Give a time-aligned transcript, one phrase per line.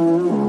[0.00, 0.39] Mm-hmm.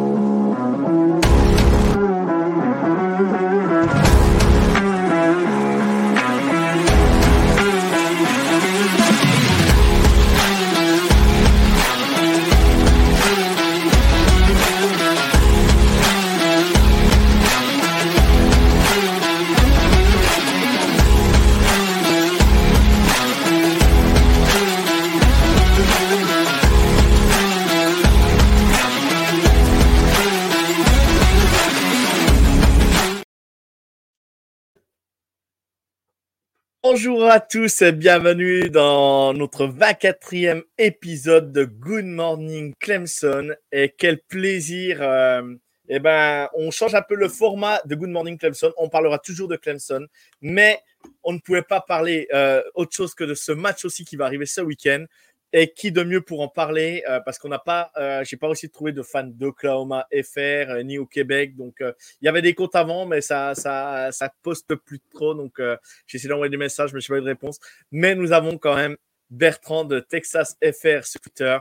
[36.93, 43.55] Bonjour à tous et bienvenue dans notre 24e épisode de Good Morning Clemson.
[43.71, 44.97] Et quel plaisir.
[44.99, 45.55] Euh,
[45.87, 48.73] eh ben, on change un peu le format de Good Morning Clemson.
[48.75, 50.05] On parlera toujours de Clemson,
[50.41, 50.79] mais
[51.23, 54.25] on ne pouvait pas parler euh, autre chose que de ce match aussi qui va
[54.25, 55.05] arriver ce week-end.
[55.53, 58.47] Et qui de mieux pour en parler euh, Parce qu'on n'a pas, euh, j'ai pas
[58.47, 60.37] réussi de trouver de fans d'Oklahoma FR
[60.69, 61.55] euh, ni au Québec.
[61.55, 65.33] Donc, il y avait des comptes avant, mais ça, ça, ça poste plus trop.
[65.33, 65.61] Donc,
[66.07, 67.59] j'ai essayé d'envoyer des messages, mais je n'ai pas eu de réponse.
[67.91, 68.95] Mais nous avons quand même
[69.29, 71.57] Bertrand de Texas FR sur Twitter.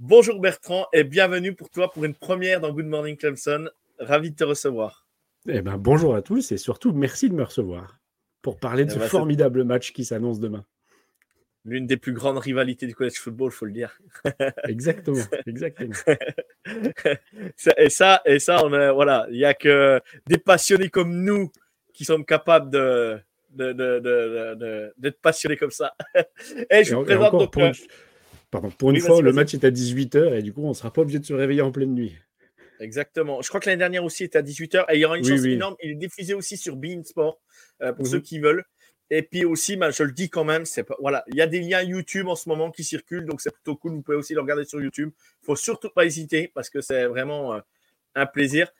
[0.00, 3.68] Bonjour Bertrand et bienvenue pour toi pour une première dans Good Morning Clemson.
[3.98, 5.06] Ravi de te recevoir.
[5.46, 8.00] Eh ben, bonjour à tous et surtout merci de me recevoir
[8.42, 10.64] pour parler de Eh ce ben, formidable match qui s'annonce demain.
[11.66, 13.98] L'une des plus grandes rivalités du college football, faut le dire.
[14.68, 15.94] Exactement, exactement.
[17.78, 21.50] Et ça, et ça, on a, voilà, il y a que des passionnés comme nous
[21.92, 23.18] qui sommes capables de
[23.50, 25.94] de- de- de- de- d'être passionnés comme ça.
[26.70, 27.52] et je Et vous en- et présente encore, donc.
[27.52, 27.74] pour euh, une,
[28.50, 30.74] pardon, pour une Oui, fois, le match est à 18h et du coup, on ne
[30.74, 32.16] sera pas obligé de se réveiller en pleine nuit.
[32.80, 33.40] Exactement.
[33.42, 35.30] Je crois que l'année dernière aussi était à 18h et il y aura une Oui,
[35.30, 35.52] chance oui.
[35.52, 35.76] énorme.
[35.82, 37.40] Il est diffusé aussi sur Bein Sport
[37.82, 38.10] euh, pour Mhm.
[38.10, 38.64] ceux qui veulent.
[39.10, 40.64] Et puis aussi, ben, je le dis quand même,
[40.98, 43.76] voilà, il y a des liens YouTube en ce moment qui circulent, donc c'est plutôt
[43.76, 43.92] cool.
[43.92, 45.10] Vous pouvez aussi le regarder sur YouTube.
[45.42, 47.60] Il faut surtout pas hésiter parce que c'est vraiment euh,
[48.14, 48.70] un plaisir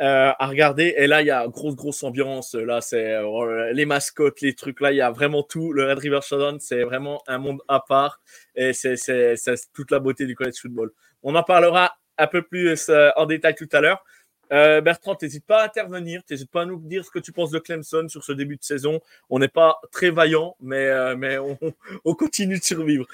[0.00, 0.94] euh, à regarder.
[0.96, 2.54] Et là, il y a grosse grosse ambiance.
[2.54, 4.80] Là, c'est euh, les mascottes, les trucs.
[4.80, 5.72] Là, il y a vraiment tout.
[5.72, 8.20] Le Red River Showdown, c'est vraiment un monde à part
[8.54, 8.96] et c'est
[9.74, 10.92] toute la beauté du college football.
[11.22, 14.02] On en parlera un peu plus en détail tout à l'heure.
[14.52, 17.50] Euh, Bertrand, n'hésite pas à intervenir, n'hésite pas à nous dire ce que tu penses
[17.50, 19.00] de Clemson sur ce début de saison.
[19.28, 21.58] On n'est pas très vaillant, mais, euh, mais on,
[22.04, 23.06] on continue de survivre.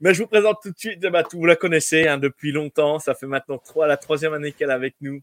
[0.00, 1.00] Mais je vous présente tout de suite,
[1.30, 4.70] tout- vous la connaissez hein, depuis longtemps, ça fait maintenant trois, la troisième année qu'elle
[4.70, 5.22] est avec nous.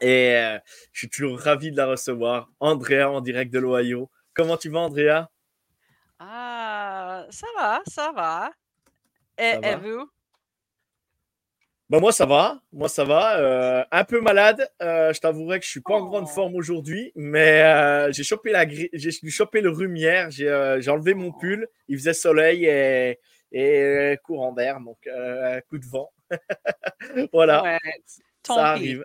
[0.00, 0.58] Et euh,
[0.92, 2.48] je suis toujours ravi de la recevoir.
[2.58, 4.10] Andrea en direct de l'Ohio.
[4.34, 5.28] Comment tu vas, Andrea?
[6.18, 8.50] Ah, ça va, ça va.
[9.38, 9.76] Et, Ça et va.
[9.76, 10.10] vous?
[11.90, 13.38] Bah moi ça va, moi ça va.
[13.40, 16.32] Euh, un peu malade, euh, je t'avouerai que je suis pas en grande Oh.
[16.34, 20.30] forme aujourd'hui, mais euh, j'ai chopé la j'ai chopé le rhume hier.
[20.30, 20.48] J'ai
[20.90, 23.18] enlevé mon pull, il faisait soleil et,
[23.50, 24.98] et courant d'air, donc
[25.68, 26.12] coup de vent.
[27.32, 27.78] voilà, Ouais,
[28.46, 28.60] ça pis.
[28.60, 29.04] arrive.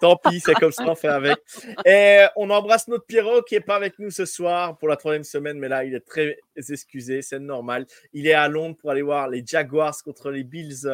[0.00, 1.36] Tant pis, c'est comme ça, on fait avec.
[1.86, 5.24] Et on embrasse notre Pierrot qui est pas avec nous ce soir pour la troisième
[5.24, 7.84] semaine, mais là, il est très excusé, c'est normal.
[8.12, 10.86] Il est à Londres pour aller voir les Jaguars contre les Bills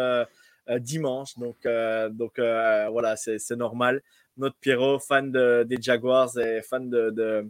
[0.78, 1.36] dimanche.
[1.38, 4.02] Donc, euh, donc euh, voilà, c'est normal.
[4.36, 7.46] Notre Pierrot, fan de- des Jaguars et fan de, de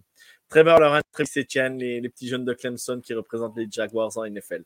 [0.49, 1.47] Trevor Lawrence, Travis
[1.79, 4.65] les, petits jeunes de Clemson qui représentent les Jaguars en NFL.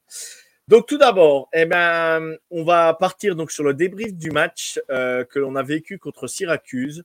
[0.67, 5.25] Donc tout d'abord, eh ben, on va partir donc sur le débrief du match euh,
[5.25, 7.05] que l'on a vécu contre Syracuse.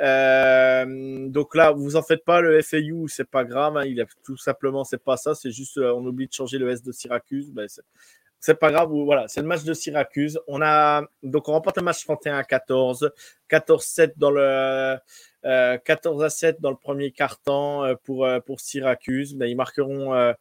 [0.00, 4.06] Euh, donc là, vous en faites pas, le FAU, c'est pas grave, hein, il a
[4.24, 6.92] tout simplement, c'est pas ça, c'est juste, euh, on oublie de changer le S de
[6.92, 7.50] Syracuse.
[7.50, 7.66] Ben,
[8.40, 10.40] c'est- pas grave, voilà, c'est le match de Syracuse.
[10.48, 13.10] On a donc on remporte le match 31 à 14,
[13.48, 14.96] 14-7 dans le
[15.46, 19.36] euh, 14 à 7 dans le premier quart-temps euh, pour euh, pour Syracuse.
[19.40, 20.32] Ils marqueront euh,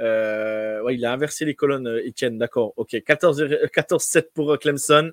[0.00, 2.72] euh, il a inversé les colonnes, euh, Etienne, d'accord.
[2.76, 3.42] Ok, 14
[3.74, 5.10] 14-7 pour euh, Clemson.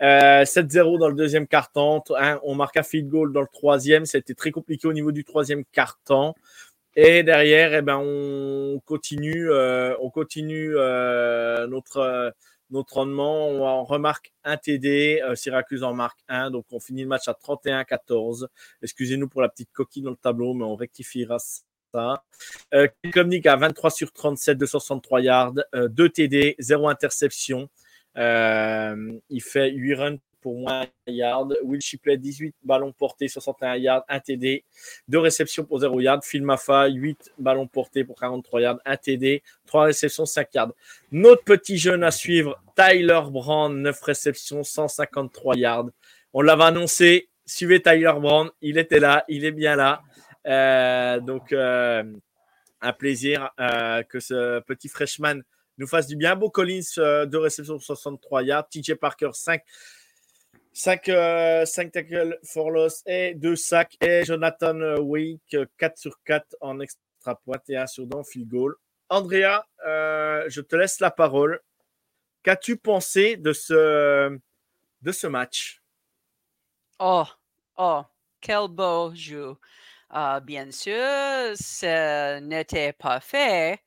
[0.00, 2.02] Euh, 7-0 dans le deuxième quart-temps.
[2.18, 4.06] Hein, on marque un field goal dans le troisième.
[4.06, 6.34] C'était très compliqué au niveau du troisième quart-temps.
[6.94, 12.30] Et derrière, eh ben, on continue, euh, on continue euh, notre, euh,
[12.70, 13.48] notre rendement.
[13.48, 15.20] On, remarque un TD.
[15.22, 16.50] euh, Syracuse en marque un.
[16.50, 18.46] Donc, on finit le match à 31-14.
[18.82, 22.24] Excusez-nous pour la petite coquille dans le tableau, mais on rectifiera ça.
[22.74, 22.88] Euh,
[23.46, 27.68] à 23 sur 37, 263 yards, 2 TD, 0 interception.
[28.16, 31.48] Euh, il fait 8 runs pour moins yards.
[31.62, 34.64] Will Shipley, 18 ballons portés, 61 yards, 1 TD,
[35.08, 36.24] 2 réceptions pour 0 yards.
[36.24, 40.72] Phil Maffa, 8 ballons portés pour 43 yards, 1 TD, 3 réceptions, 5 yards.
[41.12, 45.88] Notre petit jeune à suivre, Tyler Brand, 9 réceptions, 153 yards.
[46.34, 50.02] On l'avait annoncé, suivez Tyler Brand, il était là, il est bien là.
[50.46, 52.02] Euh, donc, euh,
[52.80, 55.42] un plaisir euh, que ce petit freshman
[55.78, 56.36] nous fasse du bien.
[56.36, 58.68] Beau Collins, 2 réceptions pour 63 yards.
[58.68, 59.62] TJ Parker, 5
[60.72, 63.96] 5, euh, tackles for loss et 2 sacs.
[64.00, 68.74] Et Jonathan Wake, 4 sur 4 en extra point et 1 sur don field goal.
[69.08, 71.60] Andrea, euh, je te laisse la parole.
[72.42, 74.38] Qu'as-tu pensé de ce,
[75.02, 75.82] de ce match?
[76.98, 77.26] Oh,
[77.76, 78.02] oh,
[78.40, 79.54] quel beau jeu.
[80.10, 80.94] Uh, bien sûr,
[81.54, 83.80] ce n'était pas fait,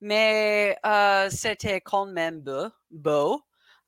[0.00, 2.68] mais uh, c'était quand même beau.
[2.90, 3.42] beau.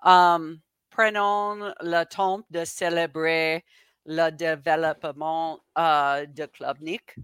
[0.05, 0.61] Um,
[0.97, 3.65] prenons le temps de célébrer
[4.07, 7.17] le développement uh, de Klubnik.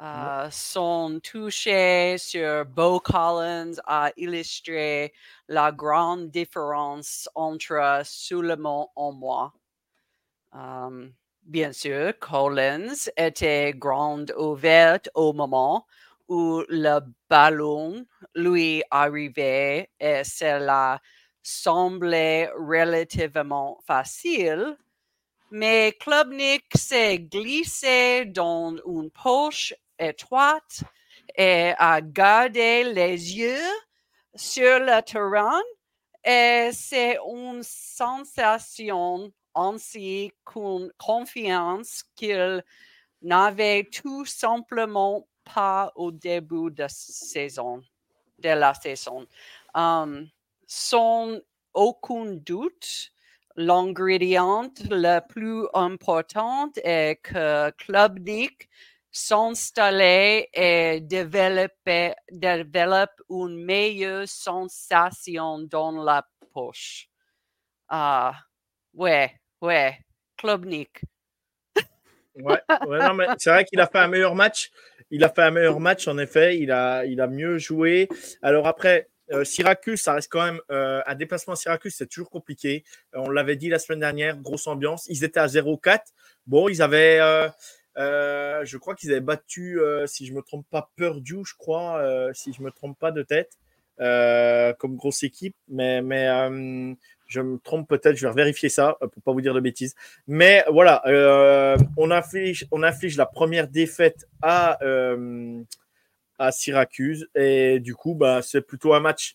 [0.00, 5.12] Uh, son touché sur Bo Collins a illustré
[5.46, 9.52] la grande différence entre Suleiman et moi.
[10.52, 11.14] Um,
[11.44, 15.86] bien sûr, Collins était grande ouverte au moment
[16.26, 16.98] où le
[17.30, 21.00] ballon lui arrivait et cela
[21.42, 24.76] semblait relativement facile,
[25.50, 30.82] mais Klubnik s'est glissé dans une poche étroite
[31.36, 33.70] et a gardé les yeux
[34.34, 35.60] sur le terrain
[36.24, 42.64] et c'est une sensation ainsi qu'une confiance qu'il
[43.20, 47.82] n'avait tout simplement pas au début de la saison.
[49.74, 50.28] Um,
[50.74, 51.38] sans
[51.74, 53.12] aucun doute,
[53.56, 58.70] l'ingrédient le plus important est que Klubnik
[59.10, 61.74] s'installe et développe,
[63.28, 67.10] une meilleure sensation dans la poche.
[67.88, 68.32] Ah,
[68.94, 69.30] ouais,
[69.60, 69.98] ouais,
[70.38, 71.02] Klubnik.
[72.36, 74.70] ouais, ouais non, mais c'est vrai qu'il a fait un meilleur match.
[75.10, 76.58] Il a fait un meilleur match, en effet.
[76.58, 78.08] Il a, il a mieux joué.
[78.40, 82.30] Alors après, euh, Syracuse, ça reste quand même euh, un déplacement à Syracuse, c'est toujours
[82.30, 82.84] compliqué.
[83.14, 85.06] Euh, on l'avait dit la semaine dernière, grosse ambiance.
[85.08, 86.00] Ils étaient à 0-4.
[86.46, 87.18] Bon, ils avaient,
[87.96, 92.02] je crois qu'ils avaient battu, si je me trompe pas, Purdue, je crois,
[92.34, 93.52] si je me trompe pas de tête,
[93.98, 95.56] comme grosse équipe.
[95.68, 96.26] Mais, mais
[97.26, 99.94] je me trompe peut-être, je vais vérifier ça pour pas vous dire de bêtises.
[100.26, 101.00] Mais voilà,
[101.96, 104.78] on affiche, on affiche la première défaite à
[106.42, 107.28] à Syracuse.
[107.34, 109.34] Et du coup, bah, c'est plutôt un match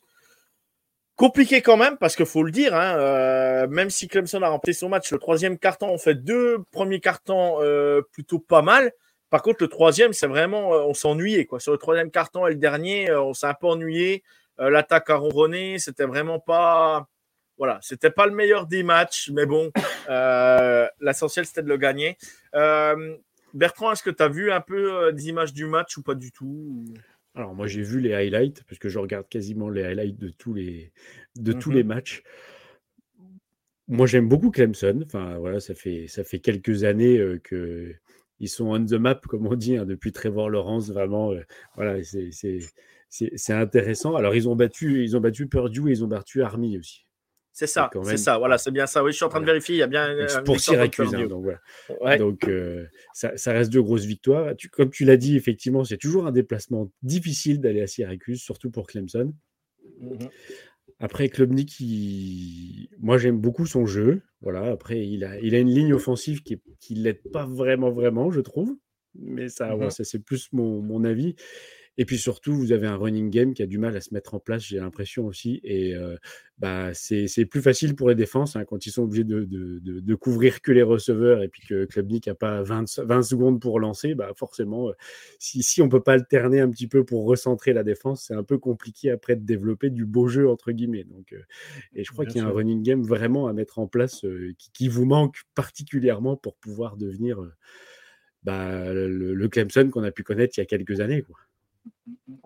[1.15, 4.73] compliqué quand même, parce qu'il faut le dire, hein, euh, même si Clemson a remporté
[4.73, 8.91] son match, le troisième carton, on fait deux premiers cartons euh, plutôt pas mal.
[9.29, 11.45] Par contre, le troisième, c'est vraiment, euh, on s'ennuyait.
[11.45, 11.59] Quoi.
[11.59, 14.23] Sur le troisième carton et le dernier, on s'est un peu ennuyé.
[14.59, 17.07] L'attaque a ronronné, c'était vraiment pas.
[17.59, 19.71] Voilà, c'était pas le meilleur des matchs, mais bon,
[20.99, 22.17] l'essentiel c'était de le gagner.
[23.53, 26.15] Bertrand, est-ce que tu as vu un peu euh, des images du match ou pas
[26.15, 26.85] du tout
[27.35, 30.53] Alors moi j'ai vu les highlights parce que je regarde quasiment les highlights de tous
[30.53, 30.91] les,
[31.37, 32.23] de tous les mmh matchs.
[33.87, 35.01] Moi j'aime beaucoup Clemson.
[35.05, 37.95] Enfin voilà, ça fait, ça fait quelques années qu'ils que
[38.39, 40.89] ils sont on the map comme on dit hein, depuis Trevor Lawrence.
[40.91, 41.41] Vraiment, euh,
[41.75, 44.15] voilà, c'est intéressant.
[44.15, 47.06] Alors ils ont battu, ils ont battu Purdue et ils ont battu Army aussi.
[47.57, 49.03] C'est ça, c'est ça, voilà, c'est bien ça.
[49.03, 50.15] Oui, je suis en train de vérifier, il y a bien.
[50.45, 52.17] pour Syracuse, hein, donc voilà.
[52.19, 54.53] Donc euh, ça, reste deux grosses victoires.
[54.71, 58.85] comme tu l'as dit, effectivement, c'est toujours un déplacement difficile d'aller à Syracuse, surtout pour
[58.85, 59.33] Clemson.
[59.99, 60.27] Mmh
[60.99, 61.79] après, Klubnik,
[62.99, 64.21] moi j'aime beaucoup son jeu.
[64.41, 64.71] Voilà.
[64.71, 66.59] Après, il a, il a une ligne offensive qui
[66.95, 68.75] ne l'aide pas vraiment, vraiment, je trouve.
[69.15, 71.35] Mais ça, mmh ça c'est plus mon, mon avis.
[71.97, 74.35] Et puis surtout, vous avez un running game qui a du mal à se mettre
[74.35, 75.59] en place, j'ai l'impression aussi.
[75.63, 75.95] Et
[76.59, 80.15] bah, c'est plus facile pour les défenses hein, quand ils sont obligés de, de, de,
[80.15, 84.15] couvrir que les receveurs et puis que Klubnik n'a pas 20, 20, secondes pour lancer.
[84.15, 84.91] Bah, forcément,
[85.39, 88.33] si, si on ne peut pas alterner un petit peu pour recentrer la défense, c'est
[88.35, 91.03] un peu compliqué après de développer du beau jeu, entre guillemets.
[91.03, 91.35] Donc,
[91.93, 94.25] et je crois qu'il y a un running game vraiment à mettre en place
[94.57, 97.39] qui, qui, vous manque particulièrement pour pouvoir devenir
[98.43, 101.21] bah, le, le Clemson qu'on a pu connaître il y a quelques années.
[101.21, 101.37] Quoi.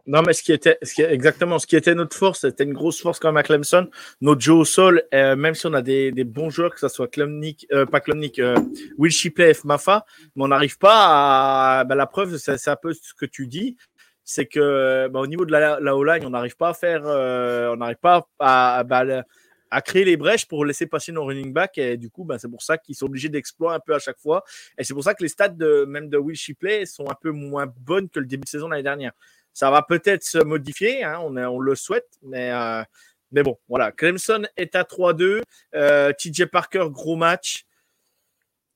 [0.07, 3.19] Non, mais ce qui était, exactement, ce qui était notre force, c'était une grosse force
[3.19, 3.87] quand même à Clemson.
[4.19, 7.07] Notre jeu au sol, euh, même si on a des, bons joueurs, que ce soit
[7.07, 8.55] Clemnick, euh, pas Clemnick, euh,
[8.97, 9.53] Will Shipley.
[9.63, 10.05] Mafa,
[10.35, 11.83] mais on n'arrive pas à.
[11.83, 13.77] Ben, la preuve, c'est un peu ce que tu dis,
[14.23, 17.77] c'est que ben, au niveau de la, la O-line, on n'arrive pas à faire, on
[17.77, 19.23] n'arrive pas à, à, ben,
[19.71, 21.77] à créer les brèches pour laisser passer nos running backs.
[21.77, 24.19] Et du coup, ben, c'est pour ça qu'ils sont obligés d'exploiter un peu à chaque
[24.19, 24.43] fois.
[24.77, 27.31] Et c'est pour ça que les stats de, même de Will Shipley sont un peu
[27.31, 29.13] moins bonnes que le début de saison l'année dernière.
[29.53, 32.83] Ça va peut-être se modifier, hein, on, on, le souhaite, mais, euh,
[33.31, 33.91] mais bon, voilà.
[33.91, 35.41] Clemson est à 3-2.
[35.75, 37.65] Euh, TJ Parker, gros match.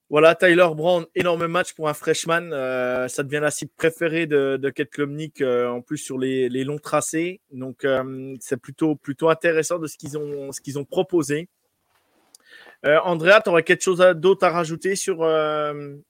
[0.09, 2.51] Voilà, Tyler Brown, énorme match pour un freshman.
[2.53, 6.47] Euh, ça devient la cible préférée de, de Kate Klumnik, euh, en plus sur les,
[6.47, 7.41] les longs tracés.
[7.51, 11.49] Donc, euh, c'est plutôt, plutôt intéressant de ce qu'ils ont, ce qu'ils ont proposé.
[12.83, 15.27] Andrea, tu aurais quelque chose d'autre à rajouter sur,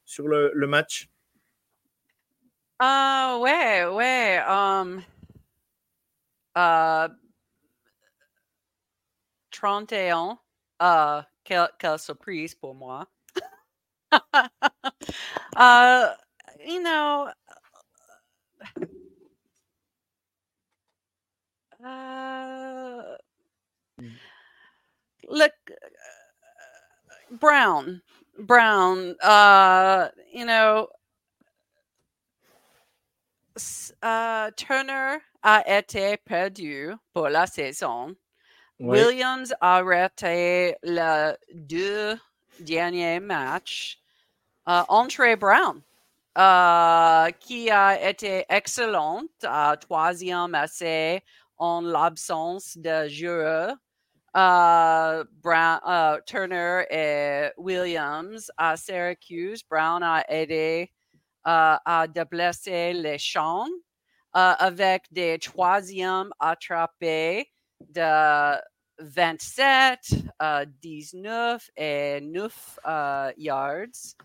[0.03, 1.07] sur le, le match?
[2.79, 4.41] Ah ouais, ouais.
[4.45, 5.01] Um,
[6.57, 7.07] uh,
[9.51, 10.37] 31.
[10.81, 13.07] Uh, quelle, quelle surprise pour moi.
[15.55, 16.13] uh,
[16.65, 17.31] you know,
[21.85, 23.01] uh,
[25.29, 25.53] look,
[27.31, 28.01] Brown,
[28.39, 30.87] Brown, uh, you know,
[34.01, 38.15] uh, Turner a été perdu pour la saison.
[38.79, 38.97] Oui.
[38.99, 42.19] Williams a raté les deux
[42.59, 43.97] derniers matchs.
[44.67, 45.83] Uh, Andre Brown,
[46.35, 51.21] uh, qui a été excellente à troisième essai
[51.57, 53.75] en l'absence de joueurs.
[54.33, 59.63] Uh, Brown, uh, Turner et Williams à Syracuse.
[59.63, 60.91] Brown a aidé
[61.47, 63.67] euh, à déplacer les champs
[64.35, 68.59] euh, avec des troisièmes attrapés de
[68.97, 69.99] 27,
[70.81, 72.79] 19 euh, et 9
[73.37, 74.15] yards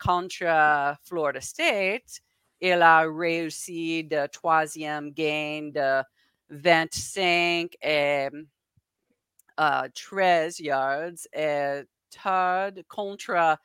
[0.00, 2.20] contre Florida State.
[2.60, 6.02] Il a réussi de troisième gain de
[6.50, 8.28] 25 et
[9.56, 13.58] 13 yards et third contre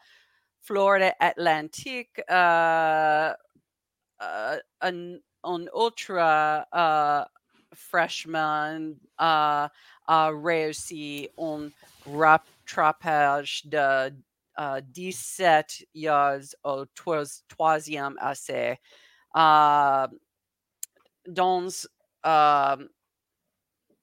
[0.63, 3.33] Florida Atlantic, uh,
[4.21, 6.17] uh, un, un, autre
[6.71, 7.25] uh,
[7.75, 9.67] freshman uh,
[10.07, 11.71] a réussi un
[12.05, 14.13] rattrapage de
[14.57, 16.85] 17 yards au
[17.47, 18.79] troisième essai.
[19.35, 20.07] Uh,
[21.27, 21.87] dans
[22.25, 22.77] uh,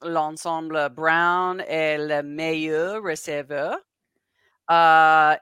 [0.03, 3.79] l'ensemble, Brown est le meilleur receveur.
[4.69, 5.37] Uh,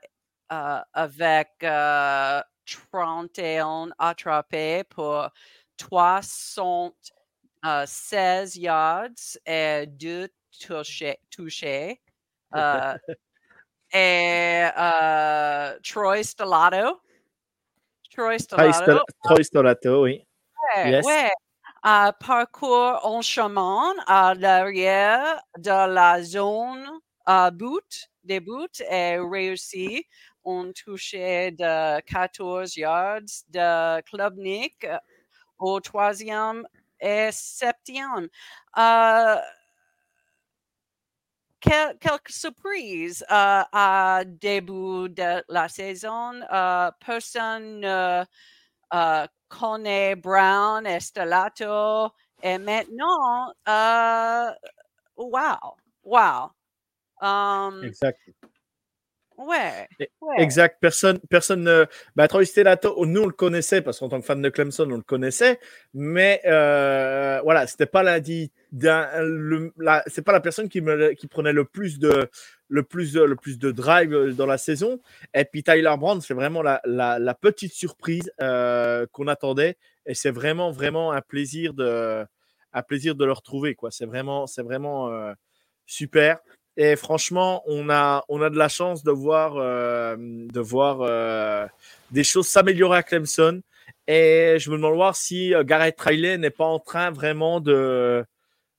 [0.50, 5.28] euh, avec euh, 31 attrapés pour
[5.76, 10.26] 316 yards et 2
[11.30, 12.00] touchés.
[12.54, 12.96] Euh,
[13.92, 17.00] et euh, Troy Stellato.
[18.10, 19.00] Troy Stellato.
[19.24, 20.26] Troy Stellato, oui.
[20.76, 21.06] Ouais, yes.
[21.06, 21.30] ouais.
[21.84, 26.84] Uh, parcours en chemin à l'arrière de la zone
[27.28, 30.04] uh, boot, des boots et réussi
[30.44, 34.98] ont touché de 14 yards de Klubnik euh,
[35.58, 36.66] au troisième
[37.00, 38.28] et septième.
[38.76, 39.36] Euh,
[41.60, 46.40] quelques surprises euh, à début de la saison.
[46.52, 48.24] Euh, personne ne
[48.94, 52.10] euh, connaît Brown et Stellato.
[52.42, 53.52] Et maintenant,
[55.16, 56.50] wow, wow.
[57.20, 57.82] Um.
[59.38, 59.88] Ouais,
[60.36, 60.78] Exact.
[60.80, 61.86] Personne, personne ne.
[62.16, 64.96] Bah, Troy Stellato, nous, on le connaissait parce qu'en tant que fan de Clemson, on
[64.96, 65.60] le connaissait.
[65.94, 68.20] Mais euh, voilà, c'était pas la,
[70.06, 72.28] c'est pas la personne qui, me, qui prenait le plus de
[72.68, 75.00] le plus de, le plus de drive euh, dans la saison.
[75.34, 79.76] Et puis Tyler Brand, c'est vraiment la, la, la, petite surprise euh, qu'on attendait.
[80.06, 82.26] Et c'est vraiment, vraiment un plaisir de,
[82.72, 83.76] un plaisir de le retrouver.
[83.90, 85.32] C'est vraiment, c'est vraiment euh,
[85.86, 86.38] super.
[86.80, 90.16] Et franchement, on a, de la chance de voir, euh,
[90.56, 91.66] euh,
[92.12, 93.60] des choses s'améliorer à Clemson.
[94.06, 98.24] Et je me demande voir si euh, Garrett Riley n'est pas en train vraiment de,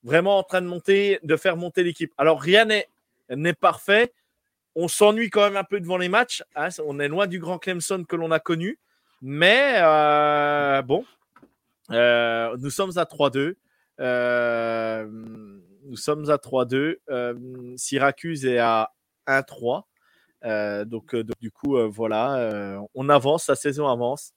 [0.07, 2.13] en train de monter, de faire monter l'équipe.
[2.17, 4.13] Alors rien n'est, parfait.
[4.75, 6.41] On s'ennuie quand même un peu devant les matchs.
[6.55, 6.69] Hein.
[6.85, 8.79] On est loin du grand Clemson que l'on a connu.
[9.21, 9.81] Mais
[10.83, 11.03] bon,
[11.89, 13.55] nous sommes à 3-2.
[13.99, 15.58] Euh,
[15.89, 16.97] nous sommes à 3-2.
[17.09, 17.33] Euh,
[17.75, 18.91] Syracuse est à
[19.27, 19.83] 1-3.
[20.45, 24.33] Euh, donc, euh, donc, du coup, voilà, on avance, la saison avance.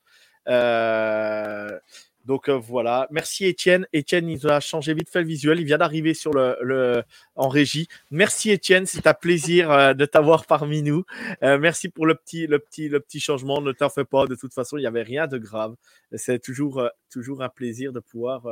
[2.24, 3.86] Donc voilà, merci Étienne.
[3.92, 5.58] Étienne, il a changé vite fait le visuel.
[5.58, 7.02] Il vient d'arriver sur le,
[7.34, 7.88] en régie.
[8.12, 11.04] Merci Étienne, c'est un plaisir de t'avoir parmi nous.
[11.42, 13.60] Merci pour le petit, le petit, le petit changement.
[13.60, 14.26] Ne t'en fais pas.
[14.26, 15.74] De toute façon, il n'y avait rien de grave.
[16.14, 16.90] C'est toujours
[17.40, 18.46] un plaisir de pouvoir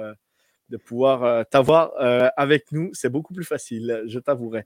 [0.71, 2.91] de pouvoir euh, t'avoir euh, avec nous.
[2.95, 4.65] C'est beaucoup plus facile, je t'avouerai.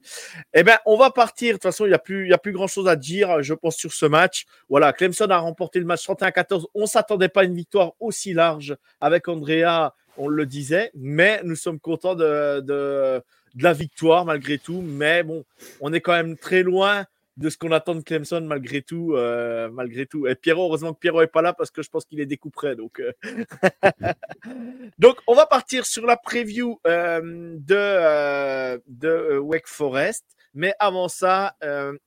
[0.52, 1.48] Eh bien, on va partir.
[1.48, 3.92] De toute façon, il n'y a, plus, a plus grand-chose à dire, je pense, sur
[3.92, 4.44] ce match.
[4.68, 6.66] Voilà, Clemson a remporté le match 31-14.
[6.74, 11.40] On ne s'attendait pas à une victoire aussi large avec Andrea, on le disait, mais
[11.42, 13.22] nous sommes contents de, de
[13.58, 14.82] la victoire malgré tout.
[14.82, 15.44] Mais bon,
[15.80, 17.06] on est quand même très loin
[17.36, 19.14] de ce qu'on attend de Clemson malgré tout.
[19.14, 20.26] Euh, malgré tout.
[20.26, 22.76] Et Pierrot, heureusement que Pierrot n'est pas là parce que je pense qu'il est découperé.
[22.76, 23.12] Donc, euh.
[24.98, 27.20] donc, on va partir sur la preview euh,
[27.58, 30.24] de, de Wake Forest.
[30.56, 31.56] Mais avant ça,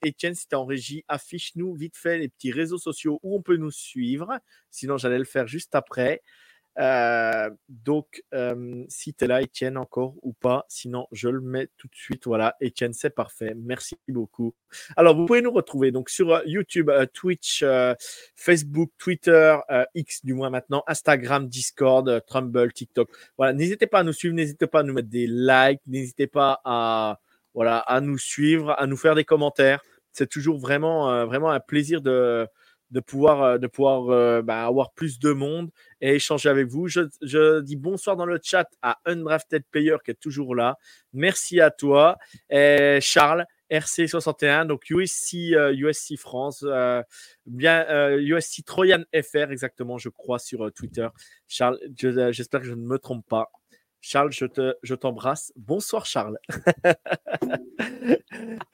[0.05, 3.57] Etienne, si tu en régie, affiche-nous vite fait les petits réseaux sociaux où on peut
[3.57, 4.39] nous suivre.
[4.71, 6.23] Sinon, j'allais le faire juste après.
[6.79, 11.69] Euh, donc, euh, si tu es là, Etienne, encore ou pas, sinon je le mets
[11.77, 12.25] tout de suite.
[12.25, 13.53] Voilà, Etienne, c'est parfait.
[13.55, 14.53] Merci beaucoup.
[14.95, 17.63] Alors, vous pouvez nous retrouver donc sur euh, YouTube, Twitch,
[18.35, 19.57] Facebook, Twitter,
[19.95, 23.09] X du moins maintenant, Instagram, Discord, Trumble, TikTok.
[23.37, 26.61] Voilà, n'hésitez pas à nous suivre, n'hésitez pas à nous mettre des likes, n'hésitez pas
[26.63, 27.19] à,
[27.53, 29.81] voilà, à nous suivre, à nous faire des commentaires.
[30.11, 32.47] C'est toujours vraiment, vraiment un plaisir de
[32.91, 35.69] de pouvoir, euh, de pouvoir euh, bah, avoir plus de monde
[36.01, 36.87] et échanger avec vous.
[36.87, 40.77] Je, dis bonsoir dans le chat à Undrafted Player qui est toujours là.
[41.13, 42.17] Merci à toi.
[42.49, 46.65] Charles, RC61, donc USC, USC euh, France,
[47.45, 51.07] bien USC Troyan FR exactement, je crois, sur Twitter.
[51.47, 53.51] Charles, j'espère que je ne me trompe pas.
[54.07, 55.51] Charles, je, te, je t'embrasse.
[55.55, 56.39] Bonsoir Charles.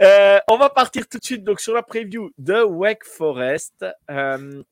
[0.02, 3.86] Euh, on va partir tout de suite donc sur la preview de Wake Forest.
[4.12, 4.64] Euh,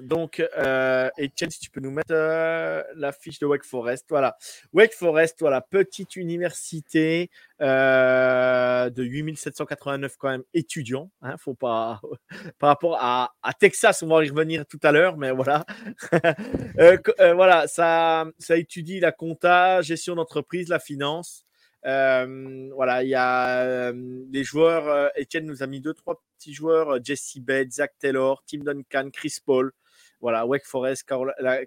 [0.00, 4.04] donc, euh, Etienne, si tu peux nous mettre euh, la fiche de Wake Forest.
[4.10, 4.36] Voilà.
[4.74, 7.30] Wake Forest, voilà, petite université
[7.62, 11.10] euh, de 8789 quand même étudiants.
[11.22, 12.02] Hein, faut pas,
[12.58, 15.64] par rapport à, Texas, on va y revenir tout à l'heure, mais voilà.
[17.34, 21.46] voilà, ça, ça étudie la compta, gestion d'entreprise, la finance.
[21.82, 25.10] voilà, il y a des joueurs.
[25.18, 29.38] Etienne nous a mis deux, trois petits joueurs Jesse Bates, Zach Taylor, Tim Duncan, Chris
[29.42, 29.72] Paul.
[30.20, 31.04] Voilà, Wake Forest,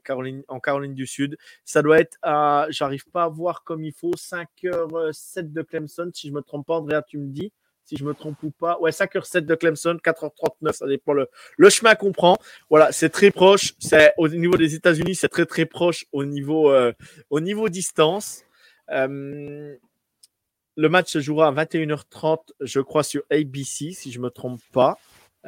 [0.04, 1.38] Caroline, en Caroline du Sud.
[1.66, 6.30] Ça doit être à, j'arrive pas à voir comme il faut, 5h07 de Clemson, si
[6.30, 7.52] je me trompe pas, Andrea, tu me dis
[7.90, 8.78] si je me trompe ou pas.
[8.80, 12.38] Ouais, 5h07 de Clemson, 4h39, ça dépend le, le chemin qu'on prend.
[12.70, 13.74] Voilà, c'est très proche.
[13.80, 16.94] C'est au niveau des États-Unis, c'est très très proche au niveau, euh,
[17.32, 18.44] au niveau distance.
[18.92, 19.76] Euh,
[20.76, 24.98] le match se jouera à 21h30, je crois, sur ABC, si je me trompe pas,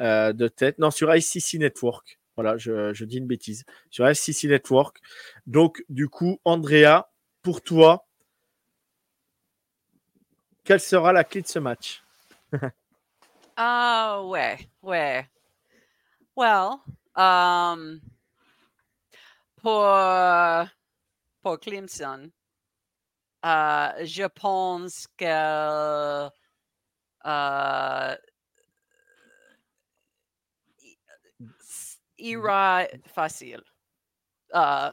[0.00, 0.78] euh, de tête.
[0.78, 2.18] Non, sur ICC Network.
[2.36, 3.64] Voilà, je, dis une bêtise.
[3.90, 4.98] Sur FCC Network.
[5.46, 7.10] Donc, du coup, Andrea,
[7.42, 8.06] pour toi,
[10.64, 12.02] quelle sera la clé de ce match?
[13.54, 15.28] Ah, ouais, ouais.
[16.34, 16.78] Well,
[17.14, 18.00] um,
[19.56, 19.84] pour,
[21.42, 22.32] pour Clemson,
[23.44, 26.30] uh, je pense que
[27.24, 28.16] uh,
[32.22, 33.62] ira facile.
[34.52, 34.92] Uh,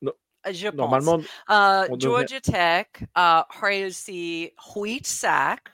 [0.00, 0.12] no,
[0.50, 5.70] je normalement, uh, Georgia Tech a réussi 8 sacs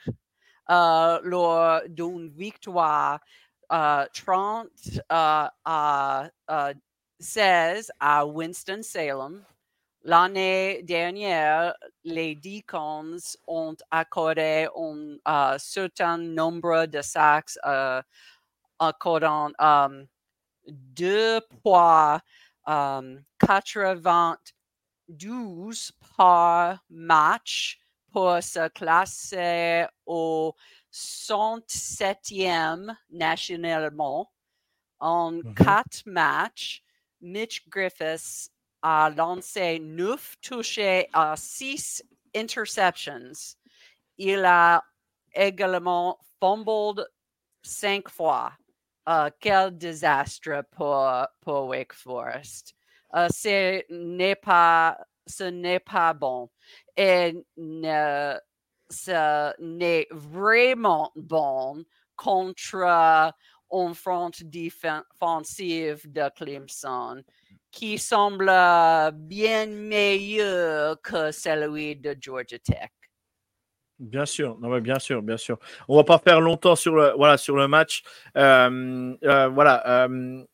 [0.68, 3.20] uh, lors d'une victoire
[3.70, 4.68] uh, 30
[5.10, 6.30] uh, à
[7.20, 9.44] 16 à Winston-Salem.
[10.04, 14.66] L'année dernière, les Deacons ont accordé
[15.24, 17.56] un certain nombre de sacs
[18.82, 20.06] accordant um,
[20.66, 22.20] deux poids
[22.66, 27.78] um, 92 par match
[28.10, 30.54] pour se classer au
[30.92, 34.32] 107e nationalement.
[35.00, 35.54] En mm-hmm.
[35.54, 36.82] quatre matchs,
[37.20, 38.50] Mitch Griffiths
[38.82, 42.02] a lancé neuf touchés à six
[42.34, 43.54] interceptions.
[44.18, 44.82] Il a
[45.34, 47.06] également fumbled
[47.62, 48.52] cinq fois.
[49.04, 52.74] Uh, quel désastre pour, pour Wake Forest.
[53.12, 56.48] Uh, ce n'est pas, ce n'est pas bon.
[56.96, 57.34] Et
[58.88, 61.84] ce n'est vraiment bon
[62.16, 63.32] contre
[63.72, 67.24] un front défensif de Clemson
[67.72, 68.52] qui semble
[69.14, 72.90] bien meilleur que celui de Georgia Tech.
[74.02, 75.60] Bien sûr, non, mais bien sûr, bien sûr.
[75.86, 78.02] On va pas faire longtemps sur le, voilà, sur le match.
[78.36, 80.44] Euh, euh.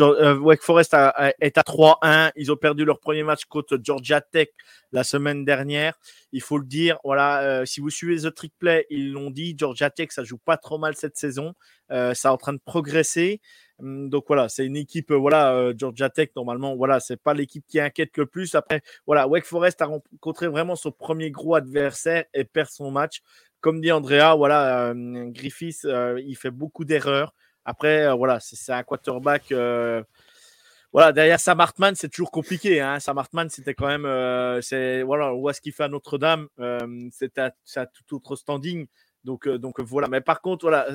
[0.00, 0.94] Euh, Wake Forest
[1.40, 2.30] est à 3-1.
[2.36, 4.50] Ils ont perdu leur premier match contre Georgia Tech
[4.92, 5.98] la semaine dernière.
[6.30, 6.98] Il faut le dire.
[7.02, 9.56] Voilà, si vous suivez The Trick Play, ils l'ont dit.
[9.58, 11.54] Georgia Tech, ça joue pas trop mal cette saison.
[11.90, 13.40] ça est en train de progresser.
[13.80, 17.80] Hum, donc voilà, c'est une équipe, voilà, Georgia Tech, normalement, voilà, c'est pas l'équipe qui
[17.80, 18.54] inquiète le plus.
[18.54, 23.22] Après, voilà, Wake Forest a rencontré vraiment son premier gros adversaire et perd son match.
[23.60, 25.86] Comme dit Andrea, voilà, Griffiths,
[26.18, 27.34] il fait beaucoup d'erreurs.
[27.66, 29.50] Après, euh, voilà, c'est un quarterback.
[29.50, 30.02] Euh,
[30.92, 32.80] voilà, derrière Sam Hartman, c'est toujours compliqué.
[32.80, 33.00] Hein.
[33.00, 34.06] Sam Hartman, c'était quand même.
[34.06, 36.48] Euh, c'est voilà, on voit ce qu'il fait à Notre-Dame.
[37.10, 37.50] c'est à,
[38.06, 38.86] tout autre standing.
[39.24, 40.06] Donc, donc voilà.
[40.06, 40.86] Mais par contre, voilà,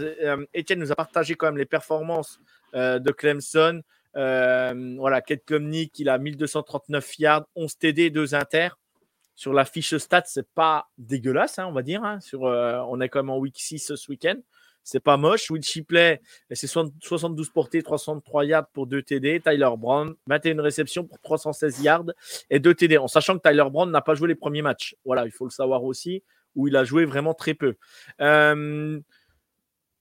[0.58, 2.40] Etienne nous a partagé quand même les performances
[2.74, 3.82] de Clemson.
[4.14, 8.70] voilà, Kate Klumnik, il a 1239 yards, 11 TD, 2 inter.
[9.36, 12.04] Sur la fiche stats, c'est pas dégueulasse, hein, on va dire.
[12.04, 12.20] Hein.
[12.20, 14.40] Sur, on est quand même en week 6 ce week-end.
[14.84, 15.50] C'est pas moche.
[15.52, 19.42] Will Shipley, c'est 72 portées, 303 yards pour 2 TD.
[19.42, 22.06] Tyler Brown, 21 réceptions pour 316 yards
[22.50, 22.98] et 2 TD.
[22.98, 24.96] En sachant que Tyler Brown n'a pas joué les premiers matchs.
[25.06, 26.24] Voilà, il faut le savoir aussi,
[26.56, 27.76] où il a joué vraiment très peu.
[28.22, 29.00] Euh,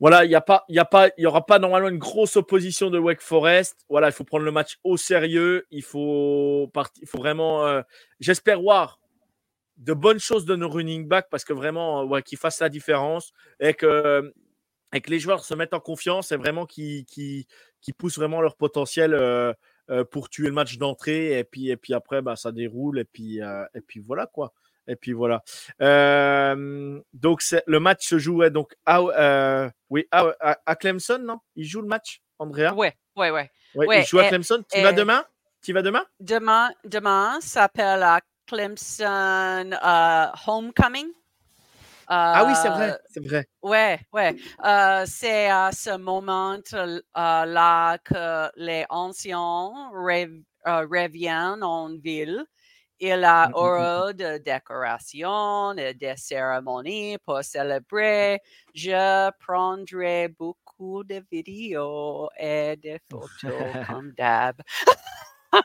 [0.00, 2.90] voilà, il n'y a pas, il a pas, y aura pas normalement une grosse opposition
[2.90, 3.84] de Wake Forest.
[3.90, 5.66] Voilà, il faut prendre le match au sérieux.
[5.70, 6.70] Il faut,
[7.02, 7.82] il faut vraiment, euh,
[8.18, 8.98] j'espère voir
[9.76, 13.32] de bonnes choses de nos running backs parce que vraiment, ouais, qu'ils fassent la différence
[13.60, 14.32] et que
[14.94, 17.46] et que les joueurs se mettent en confiance et vraiment qui, qui,
[17.80, 19.52] qui poussent vraiment leur potentiel euh,
[19.90, 21.38] euh, pour tuer le match d'entrée.
[21.38, 22.98] Et puis, et puis après, bah, ça déroule.
[22.98, 24.52] Et puis, euh, et puis voilà quoi.
[24.90, 25.42] Et puis voilà.
[25.78, 31.38] donc le match se jouait donc à, oui, à, Clemson, non?
[31.54, 32.74] Il joue le match, Andrea?
[32.74, 33.50] Ouais, ouais, ouais.
[33.74, 34.62] il joue à Clemson.
[34.70, 35.24] Tu vas demain?
[35.62, 36.04] Tu vas demain?
[36.18, 38.04] Demain, demain s'appelle
[38.46, 39.70] Clemson
[40.46, 41.08] Homecoming
[42.12, 43.46] ah oui, c'est vrai, c'est vrai.
[43.62, 44.34] Ouais, ouais.
[45.06, 49.70] c'est à ce moment-là que les anciens
[50.64, 52.44] reviennent en ville.
[53.02, 58.40] Il a mmh, mmh, mmh, heureux de décorations et de cérémonies pour célébrer.
[58.74, 63.52] Je prendrai beaucoup de vidéos et de photos
[63.88, 64.60] comme d'hab.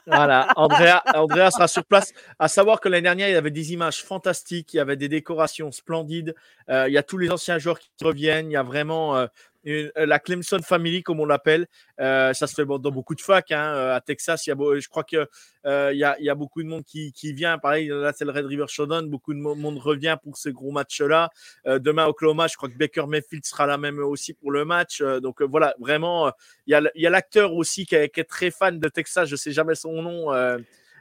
[0.07, 2.13] voilà, Andrea, Andrea sera sur place.
[2.39, 5.09] À savoir que l'année dernière, il y avait des images fantastiques, il y avait des
[5.09, 6.35] décorations splendides.
[6.69, 8.49] Euh, il y a tous les anciens joueurs qui reviennent.
[8.49, 9.27] Il y a vraiment euh,
[9.67, 11.67] euh, la Clemson Family, comme on l'appelle.
[11.99, 13.51] Euh, ça se fait dans beaucoup de facs.
[13.51, 15.25] Hein, euh, à Texas, il y a, je crois qu'il
[15.65, 17.57] il, y a, il y a beaucoup de monde qui, qui vient.
[17.57, 19.09] Pareil, là, c'est le Red River Showdown.
[19.09, 21.29] Beaucoup de monde revient pour ce gros match-là.
[21.65, 25.01] demain, Oklahoma, je crois que Baker Mayfield sera là même aussi pour le match.
[25.01, 26.31] donc voilà, vraiment,
[26.67, 29.27] il y a, l'acteur aussi qui est, qui est, très fan de Texas.
[29.27, 30.31] Je sais jamais son nom.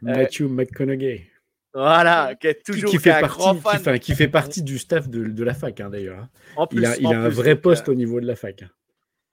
[0.03, 1.34] Matthew McConaughey.
[1.74, 5.54] Voilà, qui est toujours qui, fait, partie, Qui, fait, partie du staff de, de la
[5.54, 6.20] fac, hein, d'ailleurs.
[6.56, 6.66] Hein.
[6.70, 8.62] Il a, il a un vrai poste euh, au niveau de la fac.
[8.62, 8.70] Hein.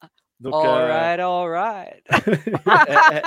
[0.39, 0.87] Donc, all euh...
[0.87, 2.03] right, all right.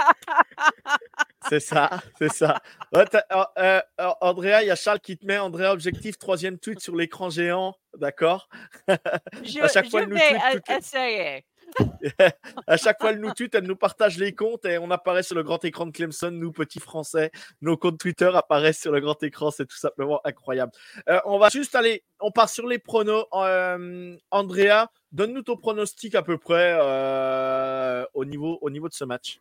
[1.48, 2.61] c'est ça, c'est ça.
[2.96, 3.81] Euh,
[4.20, 7.77] Andrea, il y a Charles qui te met, Andrea, objectif, troisième tweet sur l'écran géant,
[7.96, 8.48] d'accord?
[8.88, 11.44] À chaque fois, je vais essayer.
[12.66, 15.35] à chaque fois, elle nous tue, elle nous partage les comptes et on apparaît sur
[15.35, 17.31] le grand écran de Clemson, nous petits Français.
[17.61, 20.72] Nos comptes Twitter apparaissent sur le grand écran, c'est tout simplement incroyable.
[21.09, 23.27] Euh, on va juste aller, on part sur les pronos.
[23.33, 29.05] Euh, Andrea, donne-nous ton pronostic à peu près euh, au, niveau, au niveau de ce
[29.05, 29.40] match.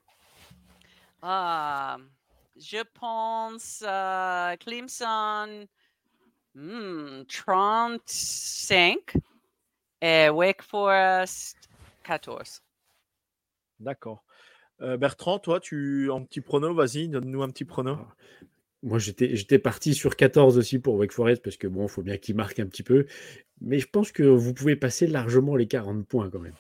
[1.22, 1.98] Ah,
[2.58, 3.84] je pense
[4.60, 5.68] Clemson
[6.56, 9.20] 35 hmm,
[10.02, 11.63] et Wake Forest
[12.04, 12.62] 14.
[13.80, 14.24] D'accord.
[14.82, 17.98] Euh, Bertrand, toi, tu en petit prono, vas-y, donne-nous un petit prono.
[18.00, 18.16] Ah,
[18.82, 22.18] moi, j'étais parti sur 14 aussi pour Wake Forest parce que bon, il faut bien
[22.18, 23.06] qu'il marque un petit peu.
[23.62, 26.56] Mais je pense que vous pouvez passer largement les 40 points quand même.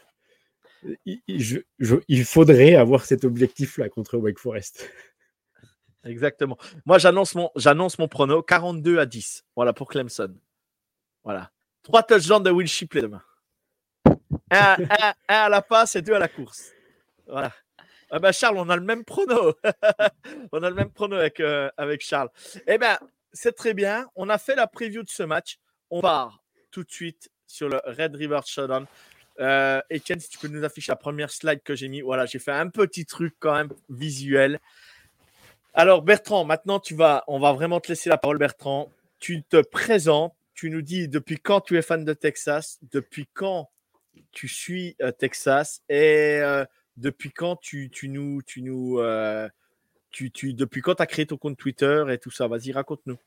[1.05, 4.89] il faudrait avoir cet objectif-là contre Wake Forest.
[6.05, 6.57] Exactement.
[6.85, 9.45] Moi, j'annonce mon, j'annonce mon prono 42 à 10.
[9.55, 10.33] Voilà pour Clemson.
[11.25, 11.51] Voilà.
[11.83, 13.21] Trois touchdowns de Will Shipley demain
[14.53, 16.71] un, à la passe et deux à la course.
[17.27, 17.51] Voilà.
[18.21, 19.55] Ben Charles, on a le même prono.
[20.51, 22.29] on a le même prono avec, euh, avec Charles.
[22.67, 22.99] Eh bien,
[23.31, 24.07] c'est très bien.
[24.15, 25.57] On a fait la preview de ce match.
[25.89, 28.85] On part tout de suite sur le Red River Showdown.
[29.39, 32.01] Euh, Etienne, si tu peux nous afficher la première slide que j'ai mis.
[32.01, 34.59] Voilà, j'ai fait un petit truc quand même visuel.
[35.73, 38.91] Alors Bertrand, maintenant tu vas, on va vraiment te laisser la parole Bertrand.
[39.19, 43.71] Tu te présentes, tu nous dis depuis quand tu es fan de Texas, depuis quand
[44.31, 46.41] tu suis Texas et
[46.97, 48.99] depuis quand tu, tu nous, tu nous,
[50.11, 52.47] tu, tu, depuis quand tu as créé ton compte Twitter et tout ça?
[52.47, 53.17] Vas-y, raconte-nous.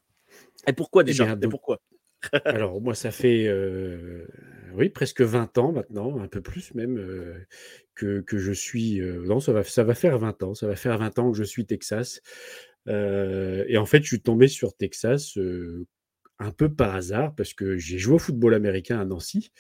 [0.66, 1.36] Et pourquoi eh déjà?
[1.40, 1.80] Et pourquoi?
[2.44, 3.48] Alors, moi, ça fait
[4.74, 6.96] oui, presque 20 ans maintenant, un peu plus même,
[7.94, 9.00] que, que, je suis.
[9.00, 10.54] non, ça va, ça va faire 20 ans.
[10.54, 12.20] Ça va faire 20 ans que je suis Texas.
[12.86, 15.36] et en fait, je suis tombé sur Texas
[16.38, 19.52] un peu par hasard parce que j'ai joué au football américain à Nancy.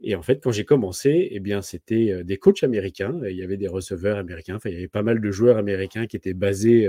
[0.00, 3.18] Et en fait, quand j'ai commencé, eh bien, c'était des coachs américains.
[3.28, 4.56] Il y avait des receveurs américains.
[4.56, 6.88] Enfin, il y avait pas mal de joueurs américains qui étaient basés.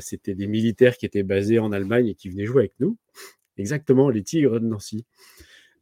[0.00, 2.96] c'était des militaires qui étaient basés en Allemagne et qui venaient jouer avec nous.
[3.56, 5.06] Exactement, les Tigres de Nancy.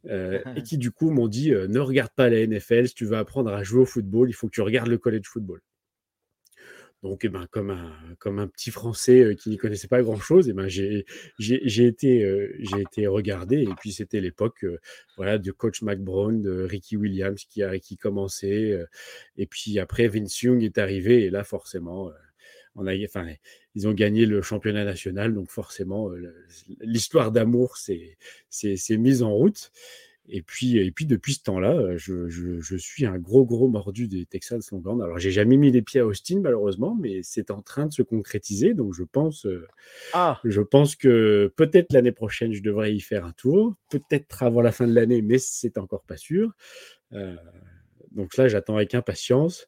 [0.07, 3.51] et qui du coup m'ont dit ne regarde pas la NFL, si tu veux apprendre
[3.51, 5.61] à jouer au football, il faut que tu regardes le college football.
[7.01, 10.53] Donc, eh ben, comme, un, comme un petit Français qui n'y connaissait pas grand-chose, eh
[10.53, 11.05] ben, j'ai,
[11.39, 13.61] été, j'ai été regardé.
[13.63, 14.65] Et puis, c'était l'époque
[15.15, 18.77] voilà, de coach McBrown, de Ricky Williams qui, a, qui commençait.
[19.37, 21.23] et puis après, Vince Young est arrivé.
[21.23, 22.11] Et là, forcément,
[22.75, 23.27] on a, enfin,
[23.75, 25.33] ils ont gagné le championnat national.
[25.33, 26.09] Donc, forcément,
[26.81, 28.17] l'histoire d'amour s'est
[28.97, 29.71] mise en route.
[30.31, 34.25] Et puis, et puis depuis ce temps-là, je, je, suis un gros, gros mordu des
[34.27, 35.01] Texans Longhorns.
[35.01, 38.03] Alors, j'ai jamais mis les pieds à Austin, malheureusement, mais c'est en train de se
[38.03, 38.75] concrétiser.
[38.75, 39.47] Donc, je pense,
[40.13, 40.39] ah.
[40.43, 43.75] je pense que peut-être l'année prochaine, je devrais y faire un tour.
[43.89, 46.51] Peut-être avant la fin de l'année, mais c'est encore pas sûr.
[47.13, 47.35] Euh,
[48.11, 49.67] donc là, j'attends avec impatience.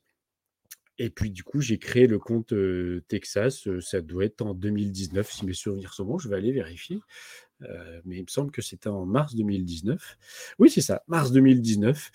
[0.99, 2.53] Et puis, du coup, j'ai créé le compte
[3.07, 3.67] Texas.
[3.79, 6.19] Ça doit être en 2019, si mes souvenirs sont bons.
[6.19, 6.99] Je vais aller vérifier.
[7.69, 10.17] Euh, mais il me semble que c'était en mars 2019.
[10.59, 12.11] Oui, c'est ça, mars 2019.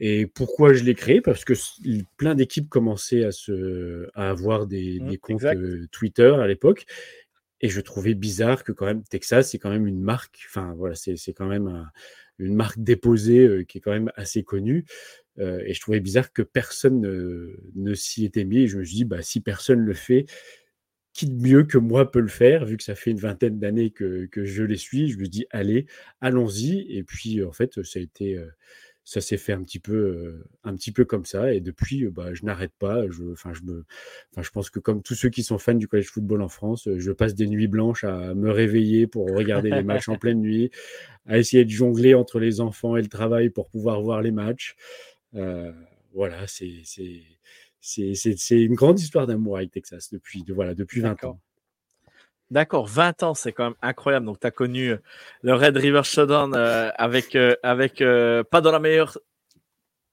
[0.00, 1.20] Et pourquoi je l'ai créé?
[1.20, 1.54] Parce que
[2.16, 6.86] plein d'équipes commençaient à, se, à avoir des, mmh, comptes euh, Twitter à l'époque.
[7.60, 10.94] Et je trouvais bizarre que quand même Texas, c'est quand même une marque, enfin voilà,
[10.94, 11.90] c'est quand même
[12.38, 14.84] une marque déposée euh, qui est quand même assez connue.
[15.38, 18.62] et je trouvais bizarre que personne ne, ne s'y était mis.
[18.62, 20.26] Et je me suis dit, bah, si personne le fait,
[21.18, 23.90] qui de mieux que moi peut le faire, vu que ça fait une vingtaine d'années
[23.90, 25.10] que, je les suis.
[25.10, 25.86] Je me dis, allez,
[26.20, 26.86] allons-y.
[26.96, 28.46] Et puis, en fait, ça a été, euh,
[29.02, 31.52] ça s'est fait un petit peu, euh, un petit peu comme ça.
[31.52, 33.02] Et depuis, euh, bah, je n'arrête pas.
[33.10, 33.84] Je, enfin, je me,
[34.30, 36.88] enfin, je pense que comme tous ceux qui sont fans du collège football en France,
[36.96, 40.70] je passe des nuits blanches à me réveiller pour regarder les matchs en pleine nuit,
[41.26, 44.76] à essayer de jongler entre les enfants et le travail pour pouvoir voir les matchs.
[45.32, 46.84] voilà, c'est,
[47.80, 51.40] c'est une grande histoire d'amour avec Texas depuis, de, voilà, depuis 20 ans.
[52.50, 54.24] D'accord, 20 ans, c'est quand même incroyable.
[54.24, 54.96] Donc, tu as connu euh,
[55.42, 59.18] le Red River Showdown euh, avec, euh, avec pas dans la meilleure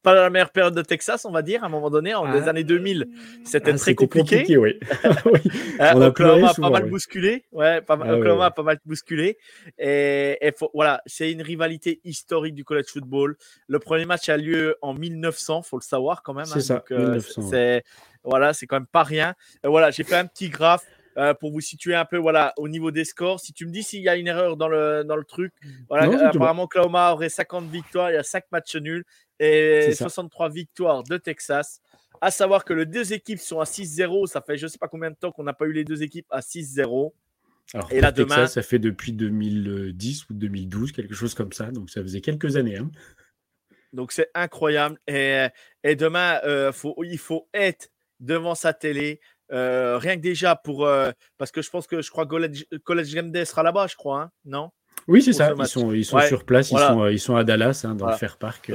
[0.05, 2.43] pas la meilleure période de Texas, on va dire, à un moment donné, en les
[2.43, 2.49] ah.
[2.49, 3.07] années 2000,
[3.43, 4.55] c'était ah, très compliqué.
[4.55, 4.79] oui.
[5.79, 7.43] on a Oklahoma a pas mal bousculé.
[7.51, 9.37] Ouais, pas, ah Oklahoma a pas mal bousculé.
[9.79, 13.35] Et, voilà, c'est une rivalité historique du college football.
[13.67, 16.45] Le premier match a lieu en 1900, faut le savoir quand même.
[16.45, 16.83] C'est hein.
[16.87, 16.95] ça.
[16.95, 17.83] Euh, c'est
[18.23, 19.33] voilà, c'est quand même pas rien.
[19.63, 20.85] voilà, j'ai fait un petit graphe.
[21.17, 23.39] Euh, pour vous situer un peu voilà, au niveau des scores.
[23.39, 25.53] Si tu me dis s'il y a une erreur dans le, dans le truc,
[25.87, 29.05] voilà, apparemment Oklahoma aurait 50 victoires, il y a 5 matchs nuls
[29.39, 31.81] et 63 victoires de Texas.
[32.21, 34.27] À savoir que les deux équipes sont à 6-0.
[34.27, 36.01] Ça fait je ne sais pas combien de temps qu'on n'a pas eu les deux
[36.01, 37.11] équipes à 6-0.
[37.73, 41.71] Alors, et là, Texas, ça fait depuis 2010 ou 2012, quelque chose comme ça.
[41.71, 42.77] Donc, ça faisait quelques années.
[42.77, 42.91] Hein.
[43.91, 44.99] Donc, c'est incroyable.
[45.07, 45.47] Et,
[45.83, 49.19] et demain, euh, faut, il faut être devant sa télé.
[49.51, 50.85] Euh, rien que déjà pour.
[50.85, 53.87] Euh, parce que je pense que je crois que College, College Game Day sera là-bas,
[53.87, 54.21] je crois.
[54.21, 54.71] Hein, non?
[55.07, 55.53] Oui, c'est ça.
[55.57, 58.15] Ils sont, ils sont sur place, ils, sont, ils sont à Dallas, hein, dans le
[58.15, 58.71] Fair Park.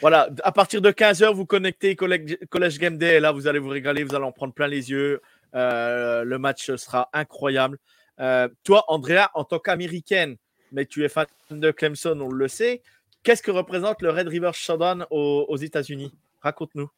[0.00, 3.68] Voilà, à partir de 15h, vous connectez College, Game Day, et là, vous allez vous
[3.68, 5.20] régaler, vous allez en prendre plein les yeux.
[5.54, 7.78] Euh, le match sera incroyable.
[8.20, 10.36] Euh, toi, Andrea, en tant qu'américaine,
[10.72, 12.82] mais tu es fan de Clemson, on le sait,
[13.22, 16.12] qu'est-ce que représente le Red River Showdown aux, États-Unis?
[16.40, 16.90] Raconte-nous.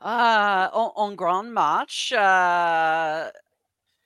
[0.00, 3.30] Ah, en, grand match, euh,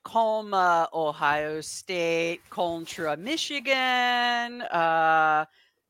[0.06, 5.44] comme uh, Ohio State contre Michigan, uh,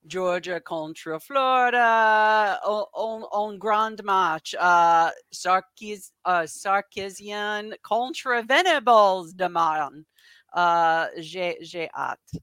[0.07, 4.55] Georgia contre Florida, un grand match.
[4.59, 10.07] Uh, Sarkis, uh, Sarkisian contre Venables demain.
[10.55, 12.41] Uh, J'ai hâte.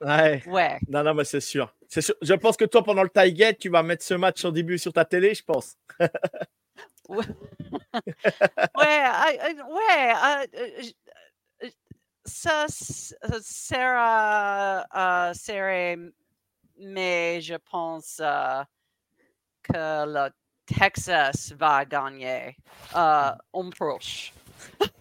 [0.00, 0.42] ouais.
[0.46, 0.78] ouais.
[0.88, 1.74] Non, non, mais c'est sûr.
[1.88, 2.14] sûr.
[2.22, 4.92] Je pense que toi, pendant le tie tu vas mettre ce match en début sur
[4.92, 5.74] ta télé, je pense.
[7.08, 7.24] ouais,
[8.76, 10.12] ouais,
[12.28, 15.96] ça sera, euh, serait,
[16.78, 18.62] mais je pense euh,
[19.62, 20.30] que le
[20.66, 22.56] Texas va gagner
[22.94, 24.32] euh, en proche.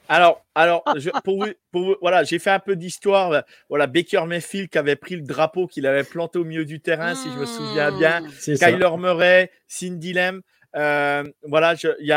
[0.08, 0.84] Alors, alors
[1.24, 3.43] pour, vous, pour voilà, j'ai fait un peu d'histoire.
[3.67, 7.13] Voilà, Baker Mayfield qui avait pris le drapeau qu'il avait planté au milieu du terrain,
[7.13, 8.24] si je me souviens bien.
[8.39, 10.41] Kyler Murray, Cindy Lamb.
[10.78, 12.08] Euh, voilà, il y,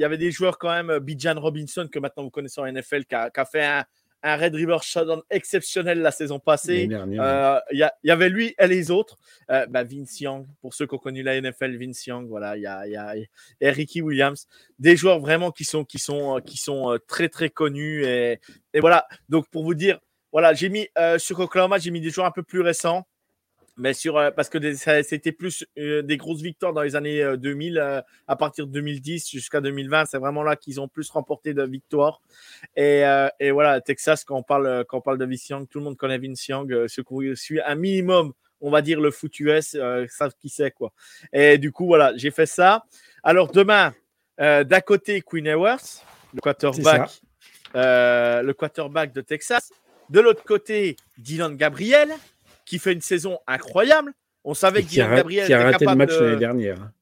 [0.00, 3.14] y, avait des joueurs quand même, Bijan Robinson, que maintenant vous connaissez en NFL, qui
[3.14, 3.64] a, fait
[4.22, 6.88] un Red River Showdown exceptionnel la saison passée.
[6.88, 9.18] Il y, avait lui et les autres.
[9.48, 12.66] Bah, Vince Young, pour ceux qui ont connu la NFL, Vince Young, voilà, il y
[12.66, 14.46] a, y a Ricky Williams,
[14.78, 18.04] des joueurs vraiment qui sont, qui sont, qui sont très très connus.
[18.04, 18.40] Et,
[18.72, 19.98] et voilà, donc pour vous dire,
[20.32, 20.86] voilà, j'ai mis
[21.18, 23.04] sur Oklahoma, j'ai mis des joueurs un peu plus récents
[23.76, 27.78] mais sur, euh, parce que c'était plus euh, des grosses victoires dans les années 2000,
[27.78, 31.62] euh, à partir de 2010 jusqu'à 2020, c'est vraiment là qu'ils ont plus remporté de
[31.62, 32.20] victoires.
[32.76, 33.02] Et,
[33.40, 35.96] et, voilà, Texas, quand on parle, quand on parle de Vince Young, tout le monde
[35.96, 39.76] connaît Vince Young, ceux qui suivent un minimum, on va dire le foot US,
[40.08, 40.92] savent qui c'est quoi.
[41.32, 42.84] Et du coup, voilà, j'ai fait ça.
[43.22, 43.94] Alors demain,
[44.38, 46.02] d'un côté, Queen Ewers,
[46.34, 47.20] le quarterback,
[47.74, 49.70] le quarterback de Texas.
[50.10, 52.10] De l'autre côté, Dylan Gabriel,
[52.70, 54.12] qui fait une saison incroyable.
[54.44, 56.92] On savait qu'il Gabriel qui a raté le match l'année dernière.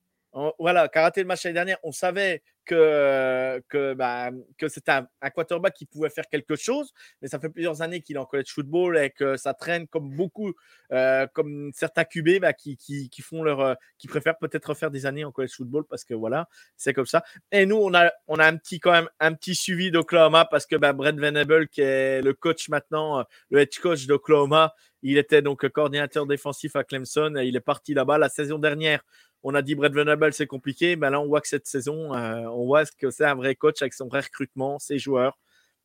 [0.59, 1.79] Voilà, qui a raté le match l'année dernière.
[1.83, 7.29] On savait que, que, bah, que c'était un, quarterback qui pouvait faire quelque chose, mais
[7.29, 10.53] ça fait plusieurs années qu'il est en college football et que ça traîne comme beaucoup,
[10.93, 15.07] euh, comme certains QB bah, qui, qui, qui, font leur, qui préfèrent peut-être faire des
[15.07, 16.47] années en college football parce que voilà,
[16.77, 17.25] c'est comme ça.
[17.51, 20.67] Et nous, on a, on a un petit, quand même, un petit suivi d'Oklahoma parce
[20.67, 25.17] que bah, Brett Venable, qui est le coach maintenant, euh, le head coach d'Oklahoma, il
[25.17, 29.05] était donc coordinateur défensif à Clemson et il est parti là-bas la saison dernière
[29.43, 30.97] on a dit Brett Venable, c'est compliqué.
[30.97, 33.83] Mais là, on voit que cette saison, euh, on voit que c'est un vrai coach
[33.83, 35.39] avec son vrai recrutement, ses joueurs.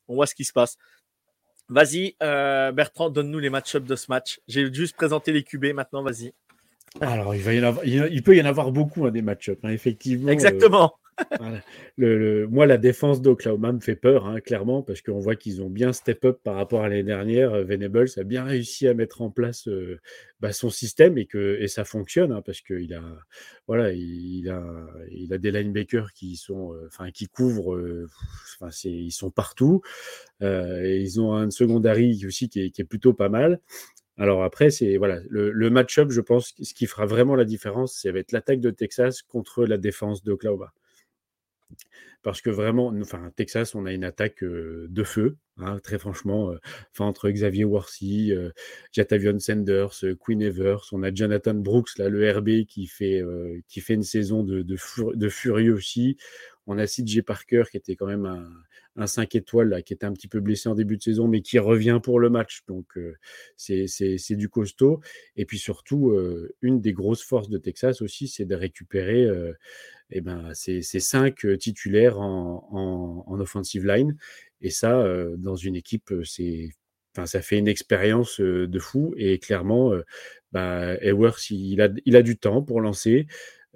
[0.07, 0.77] On voit ce qui se passe.
[1.69, 4.41] Vas-y, euh, Bertrand, donne-nous les match-ups de ce match.
[4.47, 6.33] J'ai juste présenté les QB, maintenant, vas-y.
[7.01, 9.59] Alors, il, va y en avoir, il peut y en avoir beaucoup, hein, des match-ups,
[9.63, 10.29] hein, effectivement.
[10.29, 10.93] Exactement
[11.97, 15.93] moi, la défense d'Oklahoma me fait peur, hein, clairement, parce qu'on voit qu'ils ont bien
[15.93, 17.53] step up par rapport à l'année dernière.
[17.53, 19.99] Euh, Venables a bien réussi à mettre en place euh,
[20.39, 23.03] bah, son système et que et ça fonctionne, hein, parce qu'il a,
[23.67, 24.63] voilà, il, a,
[25.11, 27.77] il a des linebackers qui sont, euh, enfin, qui couvrent,
[28.59, 29.81] enfin, ils sont partout.
[30.41, 33.59] ils ont un secondary aussi qui est, plutôt pas mal.
[34.17, 37.93] Alors après, c'est voilà le, le match-up, je pense, ce qui fera vraiment la différence,
[37.95, 40.73] c'est va être l'attaque de Texas contre la défense d'Oklahoma.
[42.21, 46.53] Parce que vraiment, enfin, Texas, on a une attaque de feu, hein, très franchement.
[46.99, 48.33] entre Xavier Worthy,
[48.91, 53.21] Jatavion Sanders, Queen Evers, on a Jonathan Brooks, là, le RB, qui fait,
[53.67, 56.17] qui fait une saison de, de, furieux aussi.
[56.65, 58.49] On a CJ Parker, qui était quand même un,
[58.95, 61.41] un 5 étoiles, là, qui était un petit peu blessé en début de saison, mais
[61.41, 62.63] qui revient pour le match.
[62.67, 62.97] Donc,
[63.57, 65.01] c'est du costaud.
[65.35, 66.15] Et puis surtout,
[66.61, 69.27] une des grosses forces de Texas aussi, c'est de récupérer
[70.11, 74.15] eh ben, ces, cinq titulaires en, offensive line.
[74.61, 75.05] Et ça,
[75.37, 76.69] dans une équipe, c'est,
[77.15, 79.13] enfin, ça fait une expérience de fou.
[79.17, 79.91] Et clairement,
[80.51, 83.27] bah, il a, il a du temps pour lancer.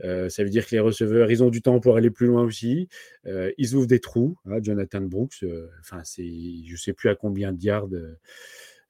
[0.01, 2.87] ça veut dire que les receveurs, ils ont du temps pour aller plus loin aussi.
[3.25, 4.37] ils ouvrent des trous.
[4.45, 5.43] Hein, Jonathan Brooks,
[5.79, 7.89] enfin, c'est, je ne sais plus à combien de yards,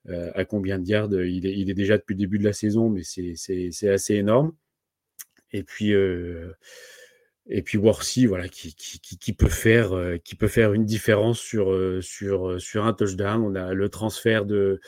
[0.08, 2.90] à combien de yards il est, il est, déjà depuis le début de la saison,
[2.90, 4.52] mais c'est, assez énorme.
[5.52, 5.94] Et puis,
[7.50, 12.00] et puis Worthy, voilà, qui, peut faire, euh, qui peut faire une différence sur, euh,
[12.02, 13.42] sur, euh, sur un touchdown.
[13.42, 14.80] On a le transfert de,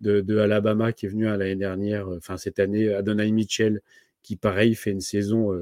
[0.00, 3.80] de, Alabama qui est venu l'année dernière, enfin cette année, Adonai Mitchell,
[4.22, 5.52] qui pareil fait une saison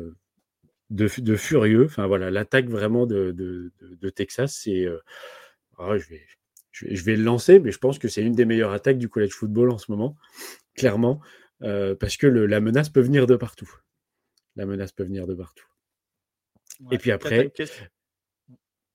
[0.91, 1.85] de, de furieux.
[1.85, 4.87] Enfin voilà, l'attaque vraiment de, de, Texas, c'est.
[5.77, 6.23] Ah, je, vais,
[6.73, 9.33] je, vais, le lancer, mais je pense que c'est une des meilleures attaques du college
[9.33, 10.17] football en ce moment,
[10.77, 11.21] clairement,
[11.61, 13.71] parce que la menace peut venir de partout.
[14.57, 15.67] La menace peut venir de partout
[16.91, 17.53] et puis après,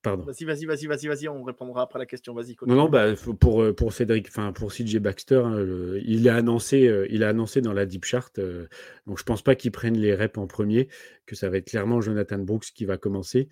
[0.03, 0.25] Pardon.
[0.25, 2.33] Vas-y, vas-y, vas-y, vas-y, vas-y, on répondra après la question.
[2.33, 2.57] Vas-y.
[2.67, 5.65] Non, non, bah, pour, euh, pour Cédric, enfin pour CJ Baxter, hein,
[6.03, 8.37] il a annoncé, euh, il a annoncé dans la deep chart.
[8.37, 8.67] Euh,
[9.07, 10.89] donc je pense pas qu'il prenne les reps en premier,
[11.25, 13.47] que ça va être clairement Jonathan Brooks qui va commencer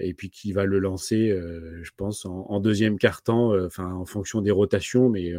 [0.00, 1.28] et puis qui va le lancer,
[1.82, 5.34] je pense en, deuxième quart-temps, enfin en fonction des rotations, mais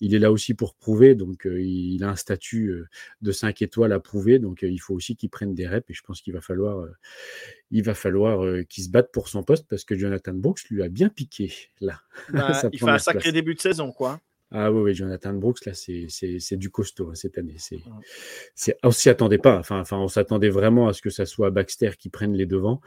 [0.00, 1.14] il est là aussi pour prouver.
[1.14, 2.84] Donc il a un statut
[3.20, 6.02] de 5 étoiles à prouver, donc il faut aussi qu'il prenne des reps et je
[6.02, 6.86] pense qu'il va falloir,
[7.70, 10.88] il va falloir qu'il se batte pour son poste parce que Jonathan Brooks lui a
[10.88, 12.00] bien piqué là.
[12.32, 14.20] Bah, il fait un sacré début de saison, quoi.
[14.52, 17.56] Ah oui, oui, Jonathan Brooks, là, c'est du costaud hein, cette année.
[18.54, 19.58] C'est, on s'y attendait pas.
[19.58, 22.80] Enfin, enfin on s'attendait vraiment à ce que ça soit Baxter qui prenne les devants.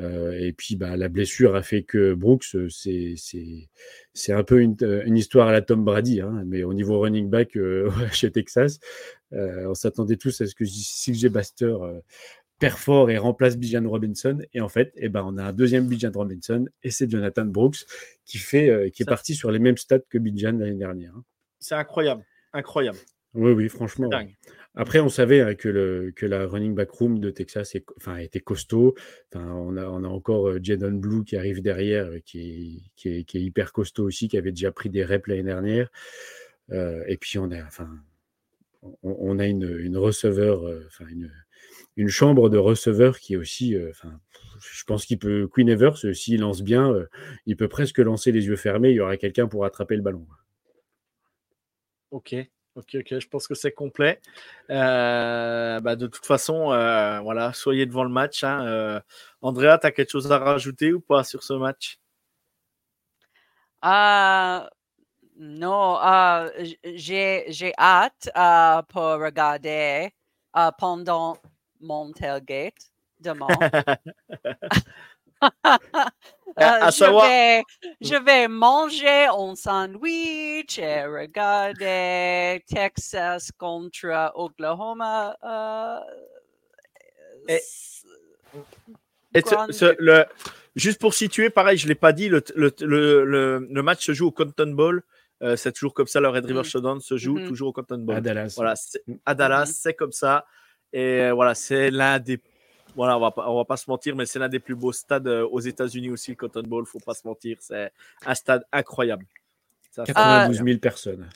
[0.00, 5.18] Euh, et puis, bah, la blessure a fait que Brooks, c'est un peu une, une,
[5.18, 6.22] histoire à la Tom Brady.
[6.22, 8.78] Hein, mais au niveau running back euh, chez Texas,
[9.34, 11.76] euh, on s'attendait tous à ce que CJ Baxter
[12.70, 14.38] fort et remplace Bijan Robinson.
[14.52, 17.84] Et en fait, eh ben, on a un deuxième Bijan Robinson et c'est Jonathan Brooks
[18.24, 21.14] qui, fait, euh, qui est parti sur les mêmes stats que Bijan l'année dernière.
[21.16, 21.24] Hein.
[21.58, 22.98] C'est incroyable, incroyable.
[23.34, 24.10] Oui, oui, franchement.
[24.74, 28.16] Après, on savait hein, que, le, que la running back room de Texas est, enfin,
[28.16, 28.94] était costaud.
[29.32, 32.90] Enfin, on, a, on a encore euh, Jadon Blue qui arrive derrière, euh, qui est,
[32.96, 35.90] qui, est, qui est, hyper costaud aussi, qui avait déjà pris des reps l'année dernière.
[36.70, 37.88] Euh, et puis, on a, enfin,
[38.82, 41.30] on, on a une, une receveur, euh, enfin, une,
[41.96, 44.18] une chambre de receveurs qui est aussi, enfin,
[44.60, 46.94] je pense qu'il peut, Queen Evers, s'il lance bien,
[47.46, 48.90] il peut presque lancer les yeux fermés.
[48.90, 50.26] Il y aura quelqu'un pour attraper le ballon.
[52.10, 52.34] Ok.
[52.74, 54.18] Ok, ok, je pense que c'est complet.
[54.70, 58.44] Euh, bah de toute façon, euh, voilà, soyez devant le match.
[58.44, 58.66] Hein.
[58.66, 59.00] Euh,
[59.42, 61.98] Andrea, tu as quelque chose à rajouter ou pas sur ce match?
[63.84, 64.66] Uh,
[65.36, 65.98] Non,
[66.94, 68.30] j'ai hâte
[68.88, 70.10] pour regarder
[70.78, 71.36] pendant
[71.82, 73.48] mon tailgate demain.
[76.60, 77.64] Euh, je, vais,
[78.02, 85.34] je vais manger un sandwich et regarder Texas contre Oklahoma.
[85.42, 85.98] Euh,
[89.98, 90.24] le,
[90.76, 94.12] juste pour situer, pareil, je ne l'ai pas dit, le, le, le, le, match se
[94.12, 95.02] joue au Cotton Bowl.
[95.42, 96.64] Euh, c'est toujours comme ça, le Red River mm.
[96.64, 97.48] Showdown se joue mm-hmm.
[97.48, 98.16] toujours au Cotton Bowl.
[98.16, 98.52] À Dallas.
[98.56, 98.74] Voilà,
[99.24, 99.80] à Dallas, mm-hmm.
[99.80, 100.44] c'est comme ça.
[100.92, 102.38] Et voilà, c'est l'un des
[102.94, 104.92] voilà, on va pas, on va pas se mentir, mais c'est l'un des plus beaux
[104.92, 106.84] stades euh, aux États-Unis aussi, le Cotton Bowl.
[106.86, 107.92] Faut pas se mentir, c'est
[108.26, 109.26] un stade incroyable.
[109.94, 111.28] 92 000 personnes.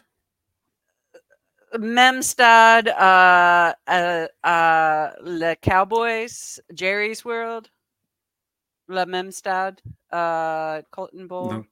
[1.79, 7.67] Même stade à, le Cowboys, Jerry's World.
[8.89, 9.81] Le même stade,
[10.11, 11.53] Cotton Bowl.
[11.55, 11.65] Non,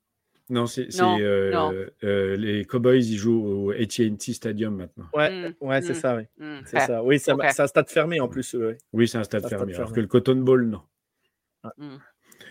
[0.67, 5.07] c'est euh, euh, les Cowboys, ils jouent au AT&T Stadium maintenant.
[5.15, 6.23] Ouais, mmh, ouais c'est mmh, ça, oui.
[6.39, 6.61] Mmh.
[6.67, 7.03] c'est ça.
[7.03, 8.57] Oui, c'est un stade fermé en plus.
[8.93, 10.83] Oui, c'est un stade, fermé, alors que le Cotton Bowl, non.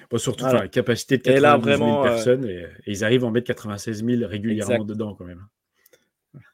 [0.09, 3.47] Bon, surtout, la capacité de 92 000 euh, personnes, et, ils arrivent à en mettre
[3.47, 5.45] 96 000 régulièrement dedans quand même.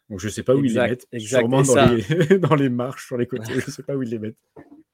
[0.09, 1.07] Donc je ne sais pas où ils les mettent.
[1.17, 3.53] Sûrement dans les, dans les, marches sur les côtés.
[3.53, 4.41] je ne sais pas où ils les mettent.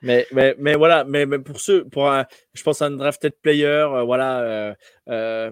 [0.02, 3.34] Mais, mais, mais voilà, mais, mais, pour ceux, pour un, je pense à un drafted
[3.42, 4.74] player, euh, voilà, euh,
[5.10, 5.52] euh,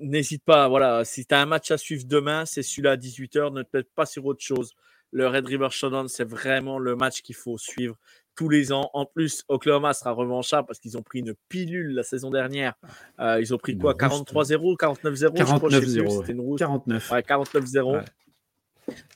[0.00, 3.52] n'hésite pas, voilà, si tu as un match à suivre demain, c'est celui-là à 18h,
[3.52, 4.74] ne te mets pas sur autre chose.
[5.12, 7.96] Le Red River Showdown, c'est vraiment le match qu'il faut suivre
[8.36, 8.88] tous les ans.
[8.94, 12.74] En plus, Oklahoma sera revanchable parce qu'ils ont pris une pilule la saison dernière.
[13.18, 13.94] ils ont pris quoi?
[13.94, 16.56] 43-0, 49-0 49-0.
[16.58, 17.10] 49.
[17.10, 18.04] Ouais, 49-0.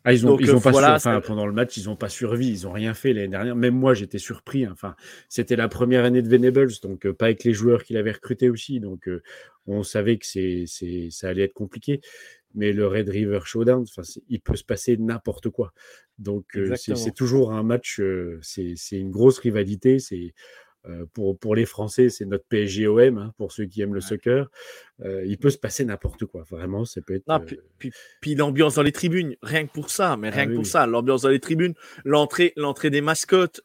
[0.04, 2.72] Ah, ils ont, ils ont pas pendant le match, ils n'ont pas survécu, ils n'ont
[2.72, 3.56] rien fait l'année dernière.
[3.56, 4.64] Même moi, j'étais surpris.
[4.64, 4.70] Hein.
[4.72, 4.96] Enfin,
[5.28, 8.50] c'était la première année de Venables, donc euh, pas avec les joueurs qu'il avait recrutés
[8.50, 8.80] aussi.
[8.80, 9.22] Donc, euh,
[9.66, 12.00] on savait que c'est, c'est, ça allait être compliqué.
[12.54, 13.84] Mais le Red River Showdown,
[14.28, 15.72] il peut se passer n'importe quoi.
[16.18, 18.00] Donc, euh, c'est, toujours un match,
[18.42, 19.98] c'est, c'est une grosse rivalité.
[19.98, 20.34] C'est
[20.86, 24.50] euh, pour, pour les Français, c'est notre PSGOM, hein, pour ceux qui aiment le soccer.
[25.02, 27.28] Euh, il peut se passer n'importe quoi, vraiment, ça peut être.
[27.30, 27.38] Euh,
[27.78, 30.66] puis, puis, l'ambiance dans les tribunes, rien que pour ça, mais ah rien que pour
[30.66, 31.74] ça, l'ambiance dans les tribunes,
[32.04, 33.62] l'entrée, l'entrée des mascottes,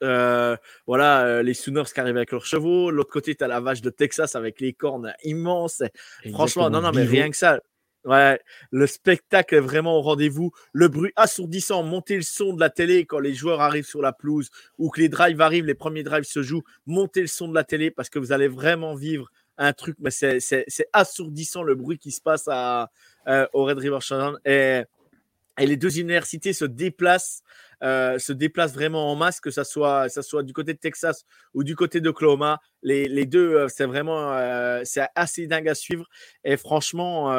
[0.88, 3.89] voilà, les Sooners qui arrivent avec leurs chevaux, l'autre côté, tu as la vache de
[3.89, 5.84] Texas avec les cornes immenses.
[6.32, 7.59] Franchement, non, non, mais rien que ça,
[8.06, 8.39] Ouais,
[8.72, 10.52] le spectacle est vraiment au rendez-vous.
[10.72, 14.14] Le bruit assourdissant, monter le son de la télé quand les joueurs arrivent sur la
[14.14, 17.56] pelouse ou que les drives arrivent, les premiers drives se jouent, montez le son de
[17.56, 21.97] la télé parce que vous allez vraiment vivre un truc, mais c'est assourdissant le bruit
[21.97, 22.89] qui se passe à,
[23.28, 24.00] euh, au Red River.
[24.45, 24.84] Et,
[25.60, 27.41] et les deux universités se déplacent
[27.84, 31.25] euh, se déplacent vraiment en masse, que ça soit, ça soit du côté de Texas
[31.53, 32.59] ou du côté d'Oklahoma.
[32.82, 36.05] Les, les deux, euh, c'est vraiment euh, c'est assez dingue à suivre.
[36.43, 37.30] Et franchement,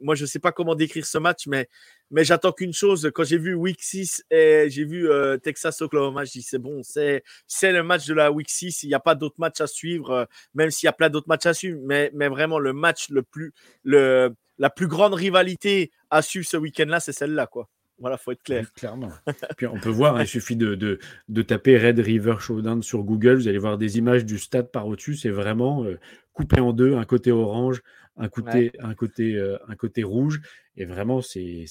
[0.00, 1.68] moi, je ne sais pas comment décrire ce match, mais,
[2.10, 3.10] mais j'attends qu'une chose.
[3.14, 5.08] Quand j'ai vu Week 6 et j'ai vu
[5.42, 7.22] Texas-Oklahoma, je dis c'est bon, c'est,
[7.62, 8.82] le match de la Week 6.
[8.82, 11.46] Il n'y a pas d'autres matchs à suivre, même s'il y a plein d'autres matchs
[11.46, 11.78] à suivre.
[11.84, 13.52] Mais, mais vraiment, le match le plus,
[13.84, 17.68] le, la plus grande rivalité à suivre ce week-end-là, c'est celle-là, quoi.
[18.00, 18.72] Voilà, faut être clair.
[18.72, 19.12] clairement.
[19.56, 20.98] Puis on peut voir, hein, il suffit de, de,
[21.28, 24.86] de, taper Red River Showdown sur Google, vous allez voir des images du stade par
[24.86, 25.16] au-dessus.
[25.16, 25.98] C'est vraiment euh,
[26.32, 27.82] coupé en deux, un côté orange,
[28.16, 30.40] un côté, un côté, euh, un côté rouge.
[30.76, 31.66] Et vraiment, c'est.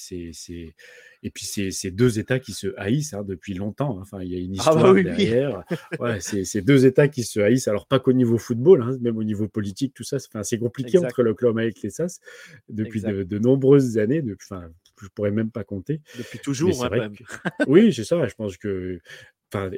[1.22, 3.98] Et puis, c'est deux États qui se haïssent hein, depuis longtemps.
[3.98, 4.02] Hein.
[4.04, 5.64] Enfin, il y a une ah bah histoire derrière.
[6.00, 7.68] ouais, c'est deux États qui se haïssent.
[7.68, 10.18] Alors, pas qu'au niveau football, hein, même au niveau politique, tout ça.
[10.44, 12.20] C'est compliqué entre l'Oklahoma et les SAS
[12.70, 14.24] depuis de, de, nombreuses années.
[14.42, 14.70] Enfin,
[15.02, 16.02] je pourrais même pas compter.
[16.18, 17.12] Depuis toujours, hein,
[17.68, 18.28] oui, c'est ça.
[18.28, 19.00] Je pense que.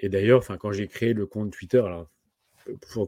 [0.01, 2.09] Et d'ailleurs, quand j'ai créé le compte Twitter, alors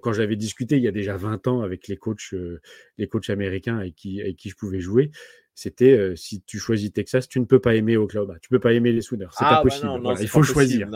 [0.02, 2.62] quand j'avais discuté il y a déjà 20 ans avec les coachs, euh,
[2.98, 5.12] les coachs américains avec qui, avec qui je pouvais jouer,
[5.56, 8.74] c'était euh, si tu choisis Texas, tu ne peux pas aimer Oklahoma, tu peux pas
[8.74, 10.22] aimer les Sooners, c'est pas ah, bah possible.
[10.22, 10.90] il faut choisir.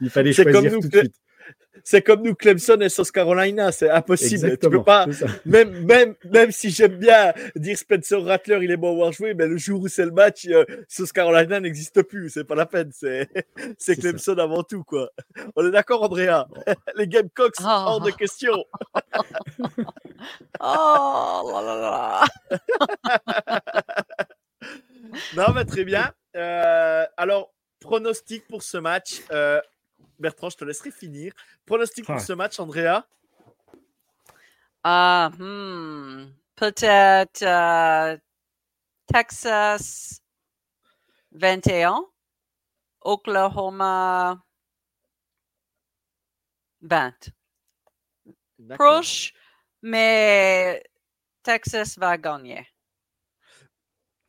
[0.00, 1.14] il fallait choisir tout de suite.
[1.84, 4.58] C'est comme nous, Clemson et South Carolina, c'est impossible.
[4.58, 5.06] tu peux pas,
[5.44, 9.34] même, même, même si j'aime bien dire Spencer Rattler, il est bon à voir jouer,
[9.34, 12.30] mais le jour où c'est le match, euh, South Carolina n'existe plus.
[12.30, 12.90] C'est pas la peine.
[12.92, 13.28] C'est,
[13.78, 15.10] c'est Clemson avant tout, quoi.
[15.54, 16.48] On est d'accord, Andrea?
[16.96, 17.66] Les Gamecocks, oh.
[17.66, 18.64] hors de question.
[20.60, 23.60] oh là là là.
[25.36, 26.12] non, mais très bien.
[26.36, 29.22] Euh, alors, pronostic pour ce match.
[29.30, 29.60] Euh,
[30.18, 31.32] Bertrand, je te laisserai finir.
[31.64, 33.06] Pronostic pour ce match, Andrea?
[34.84, 36.32] Ah, hmm.
[36.54, 38.16] peut-être euh,
[39.06, 40.20] Texas
[41.32, 42.04] 21,
[43.00, 44.42] Oklahoma
[46.82, 47.30] 20.
[48.74, 49.32] Proche,
[49.82, 50.82] mais
[51.42, 52.66] Texas va gagner.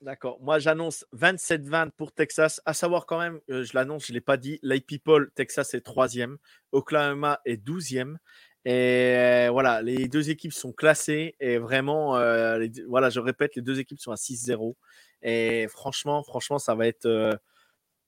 [0.02, 0.38] D'accord.
[0.42, 2.62] Moi, j'annonce 27-20 pour Texas.
[2.66, 5.74] À savoir quand même, euh, je l'annonce, je ne l'ai pas dit, Light People, Texas
[5.74, 6.38] est troisième,
[6.72, 8.20] Oklahoma est douzième.
[8.66, 13.80] Et voilà, les deux équipes sont classées et vraiment, euh, voilà, je répète, les deux
[13.80, 14.76] équipes sont à 6-0.
[15.24, 17.34] Et franchement, franchement, ça va être, euh,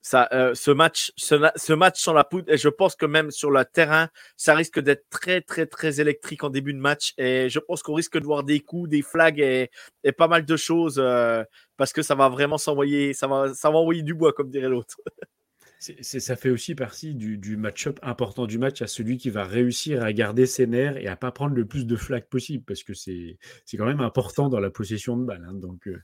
[0.02, 3.52] ça, euh, ce match, ce, match sans la poudre, et je pense que même sur
[3.52, 7.14] le terrain, ça risque d'être très, très, très électrique en début de match.
[7.18, 9.70] Et je pense qu'on risque de voir des coups, des flags et,
[10.18, 11.44] pas mal de choses euh,
[11.78, 14.70] parce que ça va vraiment s'envoyer, ça va, ça va envoyer du bois, comme dirait
[14.70, 14.98] l'autre.
[15.80, 20.12] ça fait aussi partie du, match-up important du match à celui qui va réussir à
[20.12, 23.38] garder ses nerfs et à pas prendre le plus de flags possible parce que c'est
[23.74, 25.46] quand même important dans la possession de balle.
[25.50, 25.54] Hein.
[25.54, 26.02] donc, euh,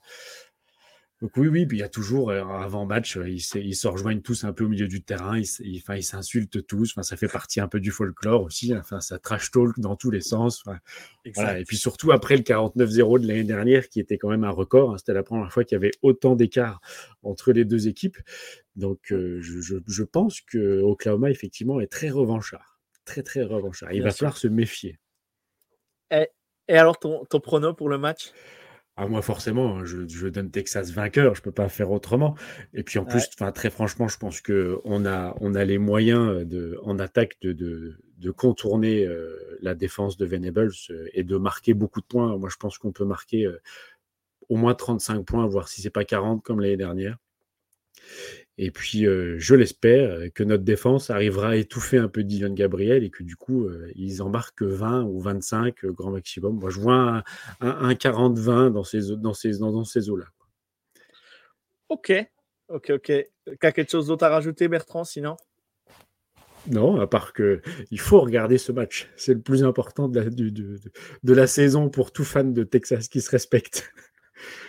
[1.26, 3.88] donc oui, oui, puis il y a toujours, euh, avant match, euh, ils, ils, se
[3.88, 7.18] rejoignent tous un peu au milieu du terrain, ils, enfin, ils s'insultent tous, enfin, ça
[7.18, 8.82] fait partie un peu du folklore aussi, hein.
[8.84, 10.64] enfin, ça trash talk dans tous les sens.
[11.34, 11.60] voilà.
[11.60, 14.92] Et puis surtout après le 49-0 de l'année dernière, qui était quand même un record,
[14.92, 15.00] hein.
[15.00, 16.80] c'était la première fois qu'il y avait autant d'écart
[17.24, 18.18] entre les deux équipes.
[18.76, 23.92] Donc euh, je, je, pense que Oklahoma, effectivement, est très revanchard, très, très revanchard.
[23.94, 25.00] Il va falloir se méfier.
[26.12, 26.28] Et,
[26.68, 28.32] et alors, ton, ton prono pour le match?
[28.98, 32.36] Ah, moi, forcément, hein, je, donne Texas vainqueur, je ne peux pas faire autrement.
[32.74, 36.80] Et puis en plus, très franchement, je pense qu'on a, on a les moyens de,
[36.82, 42.00] en attaque de, de, contourner euh, la défense de Venables euh, et de marquer beaucoup
[42.00, 42.38] de points.
[42.38, 43.62] Moi, je pense qu'on peut marquer euh,
[44.48, 47.18] au moins 35 points, voire si ce n'est pas 40 comme l'année dernière.
[48.58, 52.54] Et puis, euh, je l'espère, euh, que notre défense arrivera à étouffer un peu Dylan
[52.54, 56.58] Gabriel et que du coup, euh, ils embarquent 20 ou 25 grand maximum.
[56.58, 57.24] Moi, je vois
[57.60, 60.26] un, 40-20 dans ces, dans ces, dans, ces eaux-là.
[61.90, 62.14] Ok,
[62.70, 63.12] ok, ok.
[63.60, 65.36] T'as quelque chose d'autre à rajouter, Bertrand, sinon?
[66.68, 69.12] Non, à part que il faut regarder ce match.
[69.18, 73.10] C'est le plus important de la, de, de la saison pour tout fan de Texas
[73.10, 73.92] qui se respecte.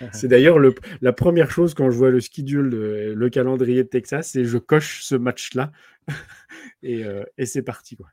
[0.13, 0.59] C'est d'ailleurs
[1.01, 2.69] la première chose quand je vois le schedule,
[3.15, 5.73] le, calendrier de Texas, c'est je coche ce match-là
[6.85, 7.97] euh, et, c'est parti.
[7.97, 8.07] Quoi.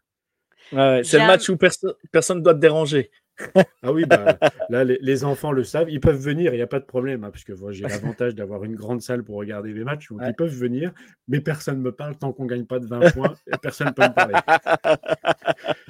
[1.04, 3.12] c'est le match où personne ne doit te déranger.
[3.82, 4.38] ah oui, bah,
[4.70, 5.90] là, les, enfants le savent.
[5.90, 8.64] Ils peuvent venir, il n'y a pas de problème, hein, parce que j'ai l'avantage d'avoir
[8.64, 10.10] une grande salle pour regarder les matchs.
[10.26, 10.92] Ils peuvent venir,
[11.28, 13.34] mais personne ne me parle tant qu'on ne gagne pas de 20 points.
[13.48, 14.36] Et personne ne peut me parler.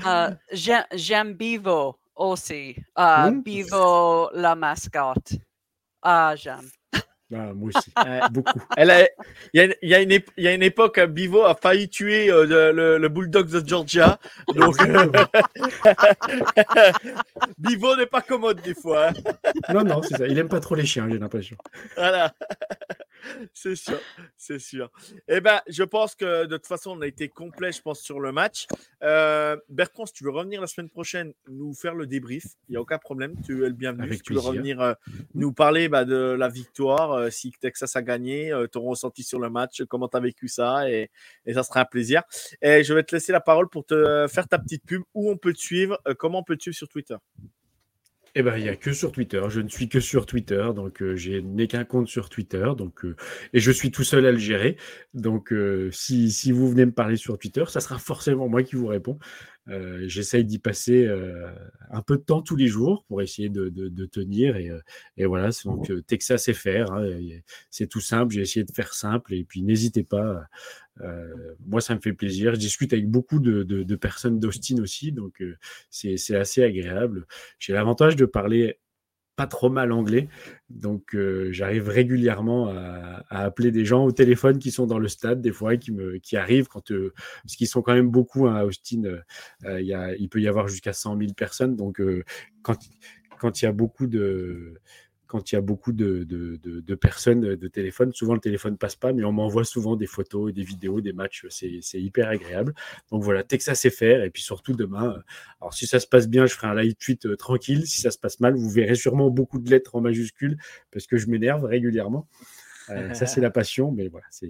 [0.05, 2.75] Euh, j'aime Bivo aussi.
[2.97, 5.33] Uh, Bivo, la mascotte.
[6.03, 6.69] Ah, j'aime.
[7.35, 7.91] Ah, moi aussi,
[8.31, 8.59] beaucoup.
[8.77, 9.07] Il
[9.53, 14.19] y, y, a une époque, Bivo a failli tuer euh, le, le, Bulldog de Georgia.
[14.53, 14.77] Donc,
[17.57, 19.07] Bivo n'est pas commode des fois.
[19.07, 19.13] Hein.
[19.73, 20.27] Non, non, c'est ça.
[20.27, 21.57] Il aime pas trop les chiens, j'ai l'impression.
[21.95, 22.33] Voilà.
[23.53, 23.99] C'est sûr,
[24.37, 24.91] c'est sûr.
[25.27, 28.19] Eh ben, je pense que de toute façon, on a été complet, je pense, sur
[28.19, 28.67] le match.
[29.03, 32.77] Euh, Bertrand, si tu veux revenir la semaine prochaine, nous faire le débrief, il n'y
[32.77, 33.35] a aucun problème.
[33.45, 34.13] Tu es le bienvenu.
[34.13, 34.93] si tu veux revenir euh,
[35.33, 39.49] nous parler bah, de la victoire, euh, si Texas a gagné, ton ressenti sur le
[39.49, 41.09] match, comment tu as vécu ça, et,
[41.45, 42.23] et, ça sera un plaisir.
[42.61, 45.03] Et je vais te laisser la parole pour te faire ta petite pub.
[45.13, 47.15] Où on peut te suivre Comment on peut te suivre sur Twitter?
[48.35, 49.41] Eh ben, il n'y a que sur Twitter.
[49.49, 53.05] Je ne suis que sur Twitter, donc euh, je n'ai qu'un compte sur Twitter, donc
[53.05, 53.15] euh,
[53.53, 54.77] et je suis tout seul à le gérer.
[55.13, 58.75] Donc, euh, si, si vous venez me parler sur Twitter, ça sera forcément moi qui
[58.75, 59.19] vous réponds.
[59.69, 61.47] Euh, j'essaye d'y passer euh,
[61.89, 63.69] un peu de temps tous les jours pour essayer de,
[64.05, 64.57] tenir.
[64.57, 64.81] Et, euh,
[65.17, 67.07] et, voilà, donc Texas FR, hein,
[67.69, 68.33] c'est tout simple.
[68.33, 69.33] J'ai essayé de faire simple.
[69.33, 70.43] Et puis n'hésitez pas.
[71.65, 72.53] Moi, ça me fait plaisir.
[72.53, 75.11] Je discute avec beaucoup de, personnes d'Austin aussi.
[75.11, 75.43] Donc
[75.89, 77.25] c'est assez agréable.
[77.59, 78.79] J'ai l'avantage de parler
[79.35, 80.29] pas trop mal anglais.
[80.69, 85.41] Donc, euh, j'arrive régulièrement à, appeler des gens au téléphone qui sont dans le stade,
[85.41, 87.13] des fois, qui, me, qui arrivent, quand, euh,
[87.43, 89.03] parce qu'ils sont quand même beaucoup hein, à Austin.
[89.65, 91.75] Euh, il peut y avoir jusqu'à 100 000 personnes.
[91.75, 92.01] Donc,
[92.61, 92.77] quand,
[93.39, 94.75] quand il y a beaucoup de
[95.33, 98.13] quand il y a beaucoup de, de, personnes de téléphone.
[98.13, 101.47] Souvent, le téléphone passe pas, mais on m'envoie souvent des photos, des vidéos, des matchs.
[101.49, 102.75] C'est hyper agréable.
[103.09, 104.23] Donc voilà, Texas FR.
[104.23, 105.17] Et puis surtout demain,
[105.59, 107.87] alors si ça se passe bien, je ferai un live tweet tranquille.
[107.87, 110.59] Si ça se passe mal, vous verrez sûrement beaucoup de lettres en majuscules
[110.91, 112.27] parce que je m'énerve régulièrement.
[113.13, 114.49] ça, c'est la passion, mais voilà, c'est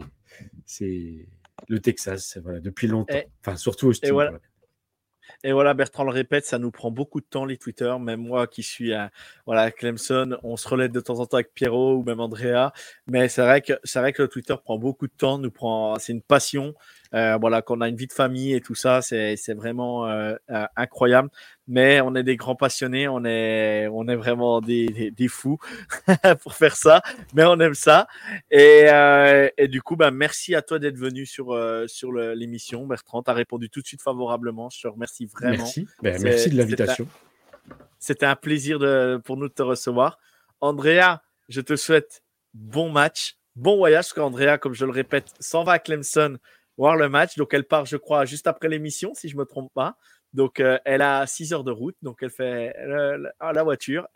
[1.70, 3.22] le Texas, voilà, depuis longtemps.
[3.40, 4.38] enfin, surtout au Steam.
[5.46, 7.94] Et voilà, Bertrand le répète, ça nous prend beaucoup de temps les Twitter.
[8.00, 9.12] Même moi qui suis à
[9.46, 12.72] voilà, Clemson, on se relève de temps en temps avec Pierrot ou même Andrea.
[13.08, 16.00] Mais c'est vrai que c'est vrai que le Twitter prend beaucoup de temps, nous prend,
[16.00, 16.74] c'est une passion.
[17.14, 20.66] Euh, voilà, qu'on a une vie de famille et tout ça, c'est vraiment euh, euh,
[20.76, 21.30] incroyable.
[21.68, 25.58] Mais on est des grands passionnés, on est, on est vraiment des, des, fous
[26.42, 27.02] pour faire ça,
[27.34, 28.08] mais on aime ça.
[28.52, 28.88] Et,
[29.58, 31.58] et du coup, ben, merci à toi d'être venu sur,
[31.88, 33.24] sur l'émission, Bertrand.
[33.24, 34.70] Tu as répondu tout de suite favorablement.
[34.70, 35.58] Je te remercie vraiment.
[35.58, 37.08] Merci, ben, merci de l'invitation.
[38.00, 40.20] C'était un, plaisir de, pour nous de te recevoir.
[40.60, 45.64] Andrea, je te souhaite bon match, bon voyage, parce qu'Andrea, comme je le répète, s'en
[45.64, 46.38] va à Clemson
[46.78, 47.38] voir le match.
[47.38, 49.98] Donc, elle part, je crois, juste après l'émission, si je ne me trompe pas.
[50.34, 51.96] Donc, euh, elle a 6 heures de route.
[52.02, 54.08] Donc, elle fait la voiture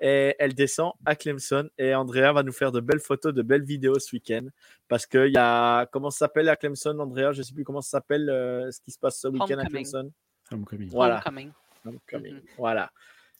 [0.00, 1.68] et elle descend à Clemson.
[1.78, 4.46] Et Andrea va nous faire de belles photos, de belles vidéos ce week-end.
[4.88, 5.86] Parce qu'il y a.
[5.86, 7.32] Comment ça s'appelle à Clemson, Andrea?
[7.32, 9.64] Je ne sais plus comment ça s'appelle euh, ce qui se passe ce week-end à
[9.64, 10.10] Clemson.
[10.50, 10.90] Homecoming.
[10.90, 11.22] Voilà.
[11.26, 11.52] Homecoming.
[11.86, 12.42] Mm-hmm.
[12.58, 12.92] Voilà.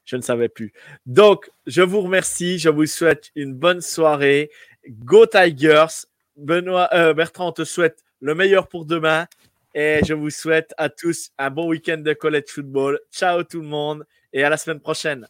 [0.05, 0.73] Je ne savais plus.
[1.05, 2.59] Donc, je vous remercie.
[2.59, 4.51] Je vous souhaite une bonne soirée.
[4.89, 6.07] Go Tigers.
[6.37, 9.27] Benoît, euh, Bertrand, on te souhaite le meilleur pour demain.
[9.75, 12.99] Et je vous souhaite à tous un bon week-end de college football.
[13.11, 15.27] Ciao tout le monde et à la semaine prochaine.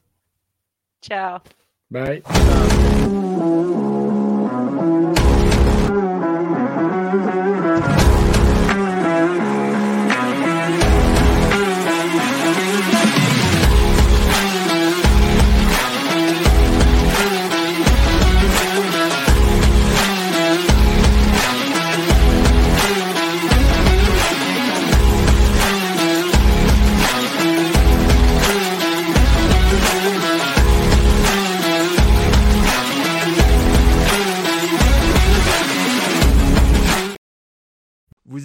[1.00, 1.38] Ciao.
[1.90, 2.22] Bye.